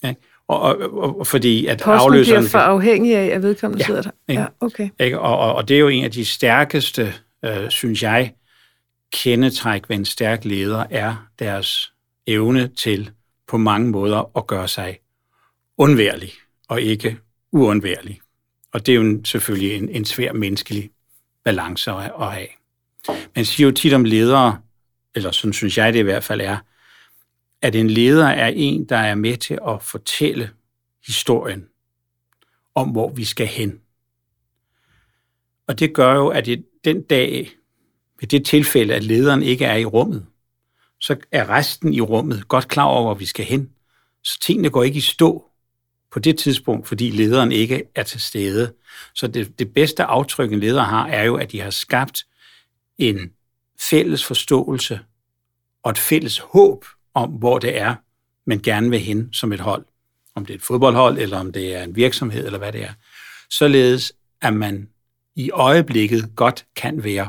Ja? 0.03 0.13
Og, 0.47 0.61
og, 0.61 1.19
og 1.19 1.27
fordi 1.27 1.65
at 1.65 1.77
Posten 1.77 1.91
afløseren... 1.91 2.41
bliver 2.41 2.49
for 2.49 2.59
afhængig 2.59 3.15
af, 3.15 3.25
at 3.25 3.43
vedkommende 3.43 3.81
ja, 3.81 3.85
sidder 3.85 4.01
der. 4.01 4.11
Ikke? 4.27 4.41
Ja, 4.41 4.47
okay. 4.59 4.89
Ikke? 4.99 5.19
Og, 5.19 5.37
og, 5.37 5.55
og 5.55 5.67
det 5.67 5.75
er 5.75 5.79
jo 5.79 5.87
en 5.87 6.03
af 6.03 6.11
de 6.11 6.25
stærkeste, 6.25 7.13
øh, 7.45 7.69
synes 7.69 8.03
jeg, 8.03 8.33
kendetræk 9.13 9.89
ved 9.89 9.95
en 9.95 10.05
stærk 10.05 10.45
leder, 10.45 10.85
er 10.89 11.27
deres 11.39 11.93
evne 12.27 12.67
til 12.67 13.11
på 13.47 13.57
mange 13.57 13.89
måder 13.89 14.37
at 14.37 14.47
gøre 14.47 14.67
sig 14.67 14.97
undværlig 15.79 16.31
og 16.67 16.81
ikke 16.81 17.17
uundværlig. 17.51 18.21
Og 18.71 18.85
det 18.85 18.91
er 18.91 18.95
jo 18.95 19.21
selvfølgelig 19.25 19.75
en, 19.75 19.89
en 19.89 20.05
svær 20.05 20.33
menneskelig 20.33 20.91
balance 21.43 21.91
at, 21.91 22.11
at 22.19 22.33
have. 22.33 22.47
Man 23.35 23.45
siger 23.45 23.67
jo 23.67 23.73
tit 23.73 23.93
om 23.93 24.03
ledere, 24.03 24.61
eller 25.15 25.31
sådan 25.31 25.53
synes 25.53 25.77
jeg 25.77 25.93
det 25.93 25.99
i 25.99 26.03
hvert 26.03 26.23
fald 26.23 26.41
er, 26.41 26.57
at 27.61 27.75
en 27.75 27.89
leder 27.89 28.27
er 28.27 28.47
en, 28.47 28.85
der 28.85 28.97
er 28.97 29.15
med 29.15 29.37
til 29.37 29.59
at 29.67 29.83
fortælle 29.83 30.49
historien 31.07 31.67
om, 32.75 32.89
hvor 32.89 33.09
vi 33.09 33.25
skal 33.25 33.47
hen. 33.47 33.79
Og 35.67 35.79
det 35.79 35.93
gør 35.93 36.13
jo, 36.13 36.27
at 36.27 36.45
det, 36.45 36.65
den 36.85 37.01
dag, 37.01 37.49
ved 38.19 38.27
det 38.27 38.45
tilfælde, 38.45 38.95
at 38.95 39.03
lederen 39.03 39.43
ikke 39.43 39.65
er 39.65 39.75
i 39.75 39.85
rummet, 39.85 40.25
så 40.99 41.17
er 41.31 41.49
resten 41.49 41.93
i 41.93 42.01
rummet 42.01 42.47
godt 42.47 42.67
klar 42.67 42.83
over, 42.83 43.01
hvor 43.01 43.13
vi 43.13 43.25
skal 43.25 43.45
hen. 43.45 43.69
Så 44.23 44.39
tingene 44.39 44.69
går 44.69 44.83
ikke 44.83 44.97
i 44.97 45.01
stå 45.01 45.48
på 46.11 46.19
det 46.19 46.37
tidspunkt, 46.37 46.87
fordi 46.87 47.09
lederen 47.09 47.51
ikke 47.51 47.83
er 47.95 48.03
til 48.03 48.21
stede. 48.21 48.73
Så 49.15 49.27
det, 49.27 49.59
det 49.59 49.73
bedste 49.73 50.03
aftryk, 50.03 50.51
en 50.51 50.59
leder 50.59 50.83
har, 50.83 51.07
er 51.07 51.23
jo, 51.23 51.35
at 51.35 51.51
de 51.51 51.61
har 51.61 51.69
skabt 51.69 52.25
en 52.97 53.31
fælles 53.79 54.25
forståelse 54.25 54.99
og 55.83 55.91
et 55.91 55.97
fælles 55.97 56.39
håb 56.39 56.85
om, 57.13 57.29
hvor 57.29 57.59
det 57.59 57.77
er, 57.77 57.95
man 58.45 58.59
gerne 58.59 58.89
vil 58.89 58.99
hen 58.99 59.33
som 59.33 59.53
et 59.53 59.59
hold. 59.59 59.85
Om 60.35 60.45
det 60.45 60.53
er 60.53 60.57
et 60.57 60.63
fodboldhold, 60.63 61.17
eller 61.17 61.37
om 61.37 61.51
det 61.51 61.75
er 61.75 61.83
en 61.83 61.95
virksomhed, 61.95 62.45
eller 62.45 62.59
hvad 62.59 62.71
det 62.71 62.83
er. 62.83 62.93
Således, 63.49 64.13
at 64.41 64.53
man 64.53 64.89
i 65.35 65.51
øjeblikket 65.51 66.31
godt 66.35 66.65
kan 66.75 67.03
være 67.03 67.27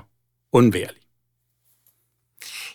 undværlig. 0.52 1.00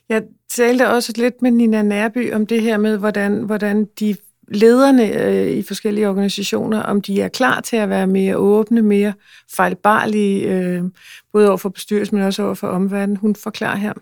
Jeg 0.10 0.24
talte 0.50 0.90
også 0.90 1.14
lidt 1.18 1.42
med 1.42 1.52
Nina 1.52 1.82
Nærby 1.82 2.34
om 2.34 2.48
det 2.48 2.62
her 2.62 2.78
med, 2.78 2.98
hvordan, 2.98 3.44
hvordan 3.44 3.86
de 4.00 4.16
lederne 4.48 5.08
øh, 5.08 5.52
i 5.52 5.64
forskellige 5.64 6.10
organisationer, 6.10 6.84
om 6.84 7.02
de 7.02 7.22
er 7.22 7.28
klar 7.28 7.62
til 7.62 7.76
at 7.76 7.90
være 7.90 8.08
mere 8.08 8.38
åbne, 8.38 8.82
mere 8.82 9.14
fejlbarlige, 9.56 10.42
øh, 10.42 10.84
både 11.34 11.48
over 11.48 11.58
for 11.58 11.70
bestyrelsen, 11.70 12.18
men 12.18 12.28
også 12.28 12.44
over 12.44 12.54
for 12.54 12.68
omverdenen. 12.68 13.18
Hun 13.18 13.36
forklarer 13.36 13.76
her. 13.76 13.94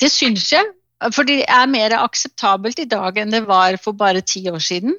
Det 0.00 0.10
synes 0.10 0.52
jeg, 0.52 0.64
for 1.12 1.22
det 1.22 1.44
er 1.48 1.66
mere 1.66 1.96
acceptabelt 1.96 2.78
i 2.78 2.84
dag 2.84 3.16
end 3.16 3.32
det 3.32 3.46
var 3.46 3.76
for 3.84 3.92
bare 3.92 4.20
10 4.20 4.48
år 4.48 4.58
siden. 4.58 4.94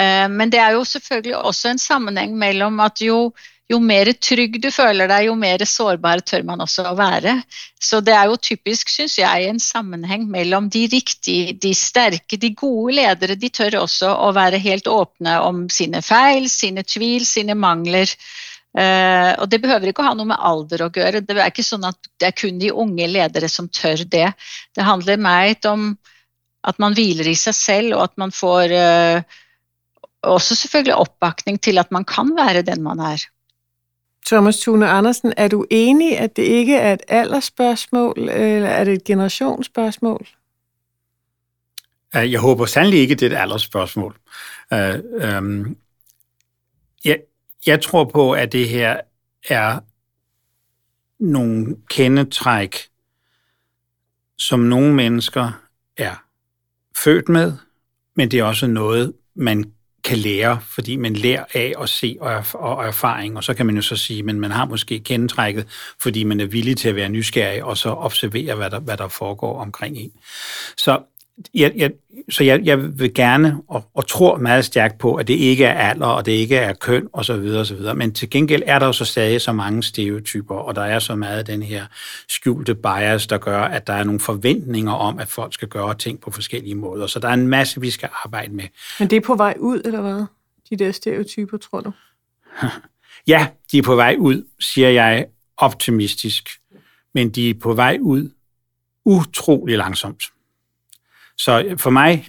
Øh, 0.00 0.30
men 0.30 0.52
det 0.52 0.60
er 0.60 0.70
jo 0.70 0.84
selvfølgelig 0.84 1.36
også 1.36 1.68
en 1.68 1.78
sammenhæng 1.78 2.38
mellem, 2.38 2.80
at 2.80 3.00
jo, 3.00 3.32
jo 3.72 3.78
mer 3.80 4.10
trygg 4.20 4.58
du 4.60 4.68
føler 4.72 5.08
deg, 5.08 5.26
jo 5.28 5.34
mer 5.40 5.62
sårbar 5.64 6.20
tør 6.28 6.44
man 6.44 6.60
også 6.60 6.84
å 6.90 6.96
være. 6.98 7.38
Så 7.80 8.02
det 8.04 8.12
er 8.12 8.28
jo 8.28 8.36
typisk, 8.36 8.90
syns 8.92 9.16
jeg, 9.18 9.48
en 9.48 9.60
sammenheng 9.62 10.26
mellom 10.30 10.68
de 10.72 10.84
riktige, 10.92 11.54
de 11.60 11.72
sterke, 11.76 12.36
de 12.40 12.52
gode 12.52 12.98
ledere. 12.98 13.38
De 13.40 13.48
tør 13.48 13.80
også 13.80 14.10
å 14.26 14.32
være 14.36 14.60
helt 14.60 14.90
åpne 14.90 15.38
om 15.46 15.64
sine 15.72 16.04
feil, 16.04 16.50
sine 16.52 16.84
tvil, 16.84 17.24
sine 17.28 17.56
mangler. 17.56 18.12
Uh, 18.74 19.32
og 19.38 19.46
det 19.48 19.60
behøver 19.62 19.92
ikke 19.92 20.02
å 20.02 20.08
ha 20.10 20.16
noe 20.18 20.28
med 20.28 20.44
alder 20.44 20.84
å 20.84 20.90
gjøre. 20.92 21.22
Det 21.24 21.38
er 21.38 21.48
ikke 21.48 21.64
sånn 21.64 21.86
at 21.88 22.10
det 22.20 22.28
er 22.28 22.36
kun 22.36 22.58
de 22.60 22.72
unge 22.74 23.06
ledere 23.08 23.48
som 23.48 23.70
tør 23.72 24.02
det. 24.10 24.26
Det 24.74 24.84
handler 24.84 25.22
mer 25.22 25.54
om 25.70 25.94
at 26.64 26.80
man 26.80 26.96
hviler 26.96 27.28
i 27.30 27.36
seg 27.38 27.56
selv, 27.56 27.96
og 27.96 28.10
at 28.10 28.18
man 28.20 28.32
får 28.34 28.74
uh, 28.76 29.38
også 30.26 30.56
selvfølgelig 30.58 31.00
oppbakning 31.00 31.60
til 31.62 31.80
at 31.80 31.92
man 31.94 32.04
kan 32.08 32.32
være 32.36 32.64
den 32.66 32.84
man 32.84 33.00
er. 33.04 33.24
Thomas 34.26 34.60
Thune 34.60 34.88
Andersen, 34.88 35.32
er 35.36 35.48
du 35.48 35.66
enig, 35.70 36.18
at 36.18 36.36
det 36.36 36.42
ikke 36.42 36.76
er 36.76 36.92
et 36.92 37.02
aldersspørgsmål, 37.08 38.28
eller 38.28 38.68
er 38.68 38.84
det 38.84 38.94
et 38.94 39.04
generationsspørgsmål? 39.04 40.26
Jeg 42.14 42.40
håber 42.40 42.66
sandelig 42.66 43.00
ikke, 43.00 43.14
det 43.14 43.32
er 43.32 43.36
et 43.36 43.40
aldersspørgsmål. 43.40 44.16
Øh, 44.72 44.98
øhm, 45.14 45.76
jeg, 47.04 47.18
jeg 47.66 47.82
tror 47.82 48.04
på, 48.04 48.32
at 48.32 48.52
det 48.52 48.68
her 48.68 49.00
er 49.48 49.80
nogle 51.18 51.76
kendetræk, 51.90 52.76
som 54.38 54.60
nogle 54.60 54.94
mennesker 54.94 55.52
er 55.96 56.24
født 56.96 57.28
med, 57.28 57.52
men 58.16 58.30
det 58.30 58.38
er 58.38 58.44
også 58.44 58.66
noget, 58.66 59.12
man 59.34 59.73
kan 60.04 60.18
lære, 60.18 60.60
fordi 60.74 60.96
man 60.96 61.16
lærer 61.16 61.44
af 61.54 61.74
at 61.82 61.88
se 61.88 62.16
og, 62.20 62.44
og 62.54 62.86
erfaring, 62.86 63.36
og 63.36 63.44
så 63.44 63.54
kan 63.54 63.66
man 63.66 63.76
jo 63.76 63.82
så 63.82 63.96
sige, 63.96 64.22
men 64.22 64.40
man 64.40 64.50
har 64.50 64.64
måske 64.64 65.00
kendetrækket, 65.00 65.66
fordi 66.02 66.24
man 66.24 66.40
er 66.40 66.46
villig 66.46 66.76
til 66.76 66.88
at 66.88 66.96
være 66.96 67.08
nysgerrig, 67.08 67.64
og 67.64 67.76
så 67.76 67.88
observere, 67.88 68.54
hvad 68.54 68.70
der, 68.70 68.80
hvad 68.80 68.96
der 68.96 69.08
foregår 69.08 69.60
omkring 69.60 69.96
en. 69.96 70.12
Så 70.76 71.00
jeg, 71.54 71.72
jeg, 71.76 71.90
så 72.30 72.44
jeg, 72.44 72.60
jeg 72.64 72.98
vil 72.98 73.14
gerne 73.14 73.60
og, 73.68 73.90
og 73.94 74.08
tror 74.08 74.38
meget 74.38 74.64
stærkt 74.64 74.98
på, 74.98 75.14
at 75.14 75.28
det 75.28 75.34
ikke 75.34 75.64
er 75.64 75.90
alder, 75.90 76.06
og 76.06 76.26
det 76.26 76.32
ikke 76.32 76.56
er 76.56 76.72
køn 76.72 77.08
osv. 77.12 77.40
videre. 77.40 77.94
Men 77.94 78.12
til 78.12 78.30
gengæld 78.30 78.62
er 78.66 78.78
der 78.78 78.86
jo 78.86 78.92
så 78.92 79.04
stadig 79.04 79.40
så 79.40 79.52
mange 79.52 79.82
stereotyper, 79.82 80.54
og 80.54 80.74
der 80.74 80.82
er 80.82 80.98
så 80.98 81.14
meget 81.14 81.46
den 81.46 81.62
her 81.62 81.86
skjulte 82.28 82.74
bias, 82.74 83.26
der 83.26 83.38
gør, 83.38 83.60
at 83.60 83.86
der 83.86 83.92
er 83.92 84.04
nogle 84.04 84.20
forventninger 84.20 84.92
om, 84.92 85.18
at 85.18 85.28
folk 85.28 85.54
skal 85.54 85.68
gøre 85.68 85.94
ting 85.94 86.20
på 86.20 86.30
forskellige 86.30 86.74
måder. 86.74 87.06
Så 87.06 87.18
der 87.18 87.28
er 87.28 87.34
en 87.34 87.48
masse, 87.48 87.80
vi 87.80 87.90
skal 87.90 88.08
arbejde 88.24 88.54
med. 88.54 88.64
Men 88.98 89.10
det 89.10 89.16
er 89.16 89.20
på 89.20 89.34
vej 89.34 89.54
ud, 89.58 89.82
eller 89.84 90.00
hvad? 90.00 90.24
De 90.70 90.76
der 90.76 90.92
stereotyper, 90.92 91.58
tror 91.58 91.80
du? 91.80 91.92
ja, 93.26 93.46
de 93.72 93.78
er 93.78 93.82
på 93.82 93.94
vej 93.94 94.16
ud, 94.18 94.46
siger 94.60 94.88
jeg 94.88 95.26
optimistisk. 95.56 96.48
men 97.14 97.30
de 97.30 97.50
er 97.50 97.54
på 97.62 97.72
vej 97.72 97.98
ud 98.00 98.30
utrolig 99.04 99.78
langsomt. 99.78 100.33
Så 101.38 101.74
for 101.78 101.90
mig 101.90 102.28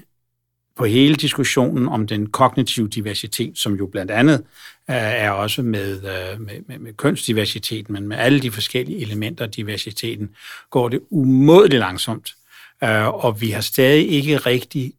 på 0.76 0.86
hele 0.86 1.16
diskussionen 1.16 1.88
om 1.88 2.08
den 2.08 2.28
kognitive 2.30 2.88
diversitet, 2.88 3.58
som 3.58 3.74
jo 3.74 3.86
blandt 3.86 4.12
andet 4.12 4.44
øh, 4.90 4.96
er 4.96 5.32
også 5.32 5.62
med, 5.62 5.96
øh, 5.96 6.42
med, 6.42 6.62
med, 6.68 6.80
med 6.80 6.94
kønsdiversiteten, 6.94 7.94
men 7.94 8.08
med 8.08 8.18
alle 8.18 8.40
de 8.40 8.52
forskellige 8.52 9.00
elementer 9.00 9.46
af 9.46 9.52
diversiteten, 9.52 10.36
går 10.70 10.90
det 10.90 11.00
umådeligt 11.10 11.80
langsomt. 11.80 12.36
Øh, 12.84 13.08
og 13.08 13.42
vi 13.42 13.50
har 13.50 13.62
stadig 13.62 14.10
ikke 14.10 14.38
rigtig 14.38 14.94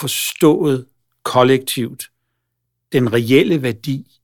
forstået 0.00 0.86
kollektivt 1.22 2.10
den 2.92 3.12
reelle 3.12 3.62
værdi 3.62 4.20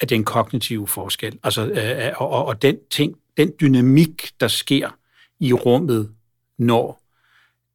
af 0.00 0.08
den 0.08 0.24
kognitive 0.24 0.88
forskel. 0.88 1.38
Altså, 1.42 1.66
øh, 1.66 2.06
øh 2.06 2.12
og, 2.22 2.44
og 2.46 2.62
den 2.62 2.76
ting, 2.90 3.16
den 3.36 3.52
dynamik, 3.60 4.30
der 4.40 4.48
sker 4.48 4.90
i 5.40 5.52
rummet, 5.52 6.14
når 6.58 7.01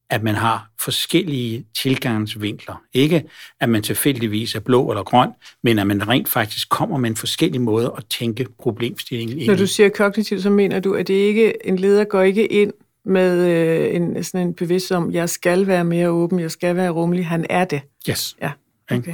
at 0.10 0.24
man 0.24 0.36
har 0.36 0.70
forskellige 0.82 1.66
tilgangsvinkler. 1.82 2.82
Ikke 2.94 3.24
at 3.60 3.70
man 3.70 3.84
tilfældigvis 3.84 4.56
er 4.56 4.60
blå 4.60 4.90
eller 4.90 5.04
grøn, 5.04 5.30
men 5.64 5.80
at 5.80 5.88
man 5.88 6.08
rent 6.08 6.30
faktisk 6.30 6.70
kommer 6.70 6.98
med 6.98 7.10
en 7.10 7.16
forskellig 7.16 7.62
måde 7.62 7.94
at 7.98 8.04
tænke 8.06 8.46
problemstillingen 8.60 9.40
ind 9.40 9.48
Når 9.48 9.56
du 9.56 9.68
siger 9.68 9.90
kognitivt, 9.90 10.44
så 10.44 10.50
mener 10.50 10.80
du, 10.80 10.94
at 10.94 11.08
det 11.08 11.14
ikke 11.14 11.68
en 11.68 11.80
leder 11.80 12.04
går 12.04 12.22
ikke 12.22 12.48
ind 12.48 12.74
med 13.06 13.48
øh, 13.48 13.96
en, 13.96 14.24
sådan 14.24 14.48
en 14.48 14.54
bevidsthed 14.54 14.98
om, 14.98 15.12
jeg 15.12 15.30
skal 15.30 15.68
være 15.68 15.84
mere 15.84 16.10
åben, 16.10 16.40
jeg 16.40 16.52
skal 16.52 16.76
være 16.76 16.90
rummelig. 16.90 17.26
Han 17.26 17.46
er 17.50 17.66
det. 17.66 17.82
Yes. 18.10 18.38
Ja, 18.42 18.52
okay. 18.92 19.14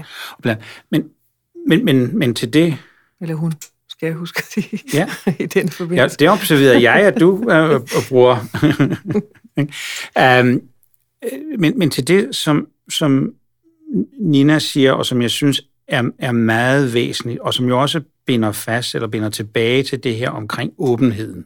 Men, 0.92 1.04
men, 1.68 1.86
men, 1.86 2.18
men 2.18 2.36
til 2.36 2.54
det... 2.54 2.78
Eller 3.22 3.36
hun, 3.36 3.54
skal 3.90 4.08
jeg 4.08 4.16
huske 4.16 4.38
at 4.38 4.46
sige 4.46 4.80
ja. 4.94 5.08
i 5.44 5.46
den 5.46 5.70
forbindelse. 5.70 6.18
Ja, 6.26 6.26
det 6.26 6.30
observerede 6.30 6.82
jeg, 6.82 6.96
at 6.96 7.20
du 7.20 7.50
øh, 7.52 7.82
bruger. 8.10 8.38
um, 10.42 10.62
Øh, 11.24 11.60
men, 11.60 11.80
men 11.80 11.90
til 11.90 12.08
det, 12.08 12.36
som, 12.36 12.68
som 12.90 13.34
Nina 14.20 14.60
siger, 14.60 14.92
og 14.92 15.06
som 15.06 15.22
jeg 15.22 15.32
synes 15.32 15.62
er, 15.88 16.04
er 16.20 16.32
meget 16.32 16.94
væsentligt, 16.94 17.40
og 17.40 17.54
som 17.54 17.68
jo 17.68 17.82
også 17.82 18.02
binder 18.26 18.52
fast, 18.52 18.96
eller 18.96 19.08
binder 19.08 19.30
tilbage 19.30 19.84
til 19.84 20.04
det 20.04 20.16
her 20.16 20.30
omkring 20.30 20.74
åbenheden. 20.78 21.46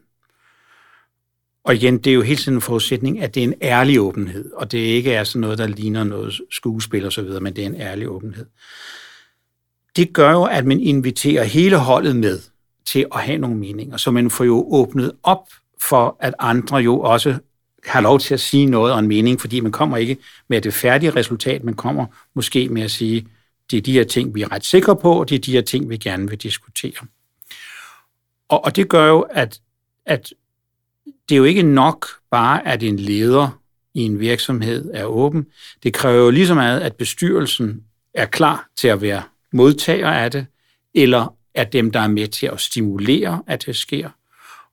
Og 1.64 1.76
igen, 1.76 1.98
det 1.98 2.10
er 2.10 2.14
jo 2.14 2.22
hele 2.22 2.38
tiden 2.38 2.58
en 2.58 2.62
forudsætning, 2.62 3.22
at 3.22 3.36
det 3.36 3.44
er 3.44 3.48
en 3.48 3.54
ærlig 3.62 4.02
åbenhed, 4.02 4.52
og 4.54 4.72
det 4.72 4.78
ikke 4.78 5.14
er 5.14 5.24
sådan 5.24 5.42
noget, 5.42 5.58
der 5.58 5.68
ligner 5.68 6.04
noget 6.04 6.42
skuespil 6.52 7.06
og 7.06 7.14
så 7.14 7.22
videre, 7.22 7.42
men 7.42 7.56
det 7.56 7.62
er 7.62 7.66
en 7.66 7.82
ærlig 7.82 8.10
åbenhed. 8.10 8.46
Det 9.96 10.14
gør 10.14 10.32
jo, 10.32 10.44
at 10.44 10.66
man 10.66 10.80
inviterer 10.80 11.44
hele 11.44 11.78
holdet 11.78 12.16
med 12.16 12.40
til 12.86 13.06
at 13.16 13.22
have 13.22 13.38
nogle 13.38 13.58
meninger, 13.58 13.98
så 13.98 14.12
man 14.12 14.30
får 14.30 14.44
jo 14.44 14.68
åbnet 14.72 15.12
op 15.24 15.50
for, 15.90 16.18
at 16.20 16.34
andre 16.40 16.78
jo 16.78 17.00
også 17.00 17.38
have 17.88 18.04
lov 18.04 18.20
til 18.20 18.34
at 18.34 18.40
sige 18.40 18.66
noget 18.66 18.94
og 18.94 19.00
en 19.00 19.08
mening, 19.08 19.42
fordi 19.42 19.60
man 19.60 19.72
kommer 19.72 19.98
ikke 19.98 20.18
med 20.48 20.62
det 20.62 20.74
færdige 20.74 21.10
resultat, 21.10 21.64
man 21.64 21.74
kommer 21.74 22.06
måske 22.34 22.70
med 22.70 22.82
at 22.82 22.92
sige, 22.92 23.28
det 23.72 23.78
er 23.78 23.82
de 23.82 23.94
her 23.94 24.04
ting, 24.04 24.36
vi 24.36 24.42
er 24.42 24.52
ret 24.52 24.66
sikre 24.66 24.96
på, 24.96 25.20
og 25.20 25.30
det 25.30 25.36
er 25.36 25.40
de 25.40 25.52
her 25.52 25.62
ting, 25.62 25.90
vi 25.90 25.98
gerne 25.98 26.30
vil 26.30 26.38
diskutere. 26.38 27.08
Og, 28.50 28.66
og 28.66 28.76
det 28.76 28.90
gør 28.90 29.08
jo, 29.08 29.20
at, 29.22 29.60
at 30.06 30.34
det 31.30 31.36
er 31.36 31.38
jo 31.38 31.44
ikke 31.44 31.64
nok 31.64 32.08
bare, 32.32 32.68
at 32.68 32.84
en 32.84 33.00
leder 33.00 33.62
i 33.94 34.02
en 34.02 34.20
virksomhed 34.20 34.92
er 34.94 35.06
åben. 35.06 35.46
Det 35.84 35.94
kræver 35.94 36.24
jo 36.24 36.30
lige 36.30 36.54
meget, 36.54 36.80
at 36.80 36.96
bestyrelsen 36.96 37.84
er 38.14 38.26
klar 38.26 38.70
til 38.76 38.88
at 38.88 39.02
være 39.02 39.24
modtager 39.52 40.12
af 40.12 40.32
det, 40.32 40.46
eller 40.94 41.36
er 41.54 41.64
dem, 41.64 41.92
der 41.92 42.00
er 42.00 42.08
med 42.08 42.28
til 42.28 42.48
at 42.48 42.62
stimulere, 42.62 43.44
at 43.48 43.66
det 43.66 43.76
sker. 43.76 44.10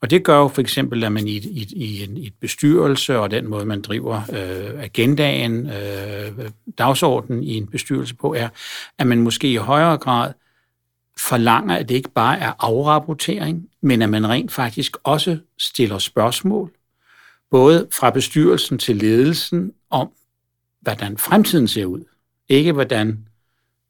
Og 0.04 0.10
det 0.10 0.24
gør 0.24 0.38
jo 0.38 0.48
for 0.48 0.60
eksempel, 0.60 1.04
at 1.04 1.12
man 1.12 1.28
i, 1.28 1.36
i, 1.36 1.68
i, 1.76 2.04
en, 2.04 2.16
i 2.16 2.26
et 2.26 2.34
bestyrelse 2.40 3.18
og 3.18 3.30
den 3.30 3.48
måde, 3.48 3.66
man 3.66 3.82
driver 3.82 4.16
øh, 4.16 4.82
agendaen, 4.82 5.66
øh, 5.66 6.50
dagsordenen 6.78 7.44
i 7.44 7.54
en 7.54 7.66
bestyrelse 7.66 8.14
på, 8.14 8.34
er, 8.34 8.48
at 8.98 9.06
man 9.06 9.20
måske 9.20 9.52
i 9.52 9.56
højere 9.56 9.96
grad 9.96 10.32
forlanger, 11.18 11.76
at 11.76 11.88
det 11.88 11.94
ikke 11.94 12.10
bare 12.10 12.38
er 12.38 12.52
afrapportering, 12.58 13.68
men 13.80 14.02
at 14.02 14.08
man 14.08 14.28
rent 14.28 14.52
faktisk 14.52 14.96
også 15.04 15.38
stiller 15.58 15.98
spørgsmål, 15.98 16.70
både 17.50 17.88
fra 17.92 18.10
bestyrelsen 18.10 18.78
til 18.78 18.96
ledelsen, 18.96 19.72
om 19.90 20.10
hvordan 20.80 21.18
fremtiden 21.18 21.68
ser 21.68 21.84
ud. 21.84 22.04
Ikke 22.48 22.72
hvordan 22.72 23.28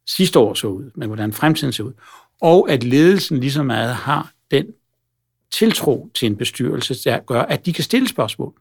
sidste 0.07 0.39
år 0.39 0.55
så 0.55 0.67
ud, 0.67 0.91
men 0.95 1.09
hvordan 1.09 1.33
fremtiden 1.33 1.73
ser 1.73 1.85
ud. 1.85 1.93
Og 2.41 2.71
at 2.71 2.85
ledelsen 2.85 3.41
lige 3.41 3.65
meget 3.65 3.95
har 3.95 4.33
den 4.51 4.67
tiltro 5.55 6.11
til 6.15 6.27
en 6.27 6.37
bestyrelse, 6.37 6.95
der 7.05 7.19
gør, 7.19 7.43
at 7.43 7.67
de 7.67 7.73
kan 7.73 7.85
stille 7.85 8.09
spørgsmål. 8.09 8.53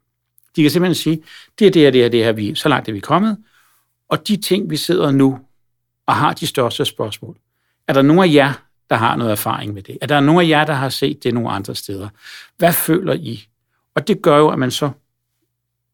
De 0.56 0.62
kan 0.62 0.72
simpelthen 0.72 0.96
sige, 0.96 1.24
det 1.60 1.68
er 1.68 1.72
det 1.72 1.82
her, 1.82 1.92
det 1.92 2.02
her, 2.02 2.10
det 2.10 2.24
her, 2.24 2.32
vi, 2.32 2.56
så 2.56 2.70
langt 2.70 2.90
er 2.90 2.94
vi 2.94 3.00
kommet, 3.00 3.38
og 4.10 4.28
de 4.28 4.38
ting, 4.38 4.70
vi 4.70 4.78
sidder 4.78 5.12
nu 5.12 5.40
og 6.06 6.16
har 6.16 6.34
de 6.34 6.48
største 6.48 6.86
spørgsmål, 6.86 7.38
er 7.88 7.94
der 7.94 8.02
nogen 8.02 8.30
af 8.30 8.34
jer, 8.34 8.54
der 8.90 8.96
har 8.96 9.16
noget 9.16 9.32
erfaring 9.32 9.74
med 9.74 9.84
det? 9.84 9.98
Er 10.02 10.08
der 10.08 10.20
nogen 10.20 10.46
af 10.46 10.50
jer, 10.50 10.66
der 10.66 10.74
har 10.74 10.90
set 10.90 11.24
det 11.24 11.34
nogle 11.34 11.50
andre 11.50 11.76
steder? 11.76 12.10
Hvad 12.58 12.74
føler 12.74 13.14
I? 13.14 13.48
Og 13.96 14.08
det 14.08 14.22
gør 14.22 14.38
jo, 14.38 14.50
at 14.50 14.60
man 14.60 14.72
så 14.72 14.92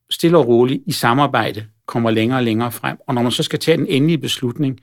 stille 0.09 0.37
og 0.37 0.47
roligt 0.47 0.83
i 0.85 0.91
samarbejde 0.91 1.65
kommer 1.85 2.11
længere 2.11 2.39
og 2.39 2.43
længere 2.43 2.71
frem. 2.71 2.97
Og 3.07 3.13
når 3.13 3.21
man 3.21 3.31
så 3.31 3.43
skal 3.43 3.59
tage 3.59 3.77
den 3.77 3.87
endelige 3.87 4.17
beslutning, 4.17 4.79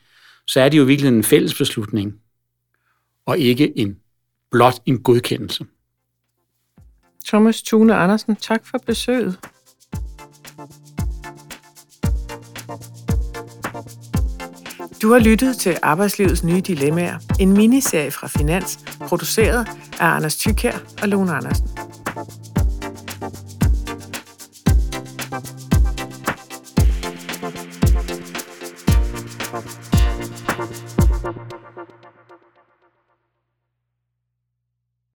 så 0.46 0.60
er 0.60 0.68
det 0.68 0.78
jo 0.78 0.84
virkelig 0.84 1.08
en 1.08 1.24
fælles 1.24 1.54
beslutning, 1.54 2.20
og 3.26 3.38
ikke 3.38 3.78
en 3.78 3.98
blot 4.50 4.74
en 4.86 5.02
godkendelse. 5.02 5.64
Thomas 7.28 7.62
Thune 7.62 7.94
Andersen, 7.94 8.36
tak 8.36 8.66
for 8.66 8.78
besøget. 8.86 9.38
Du 15.02 15.12
har 15.12 15.18
lyttet 15.18 15.56
til 15.56 15.78
Arbejdslivets 15.82 16.44
nye 16.44 16.60
dilemmaer, 16.60 17.18
en 17.40 17.52
miniserie 17.52 18.10
fra 18.10 18.26
Finans, 18.26 18.78
produceret 19.00 19.68
af 20.00 20.06
Anders 20.06 20.36
Tykær 20.36 20.78
og 21.02 21.08
Lone 21.08 21.32
Andersen. 21.32 21.68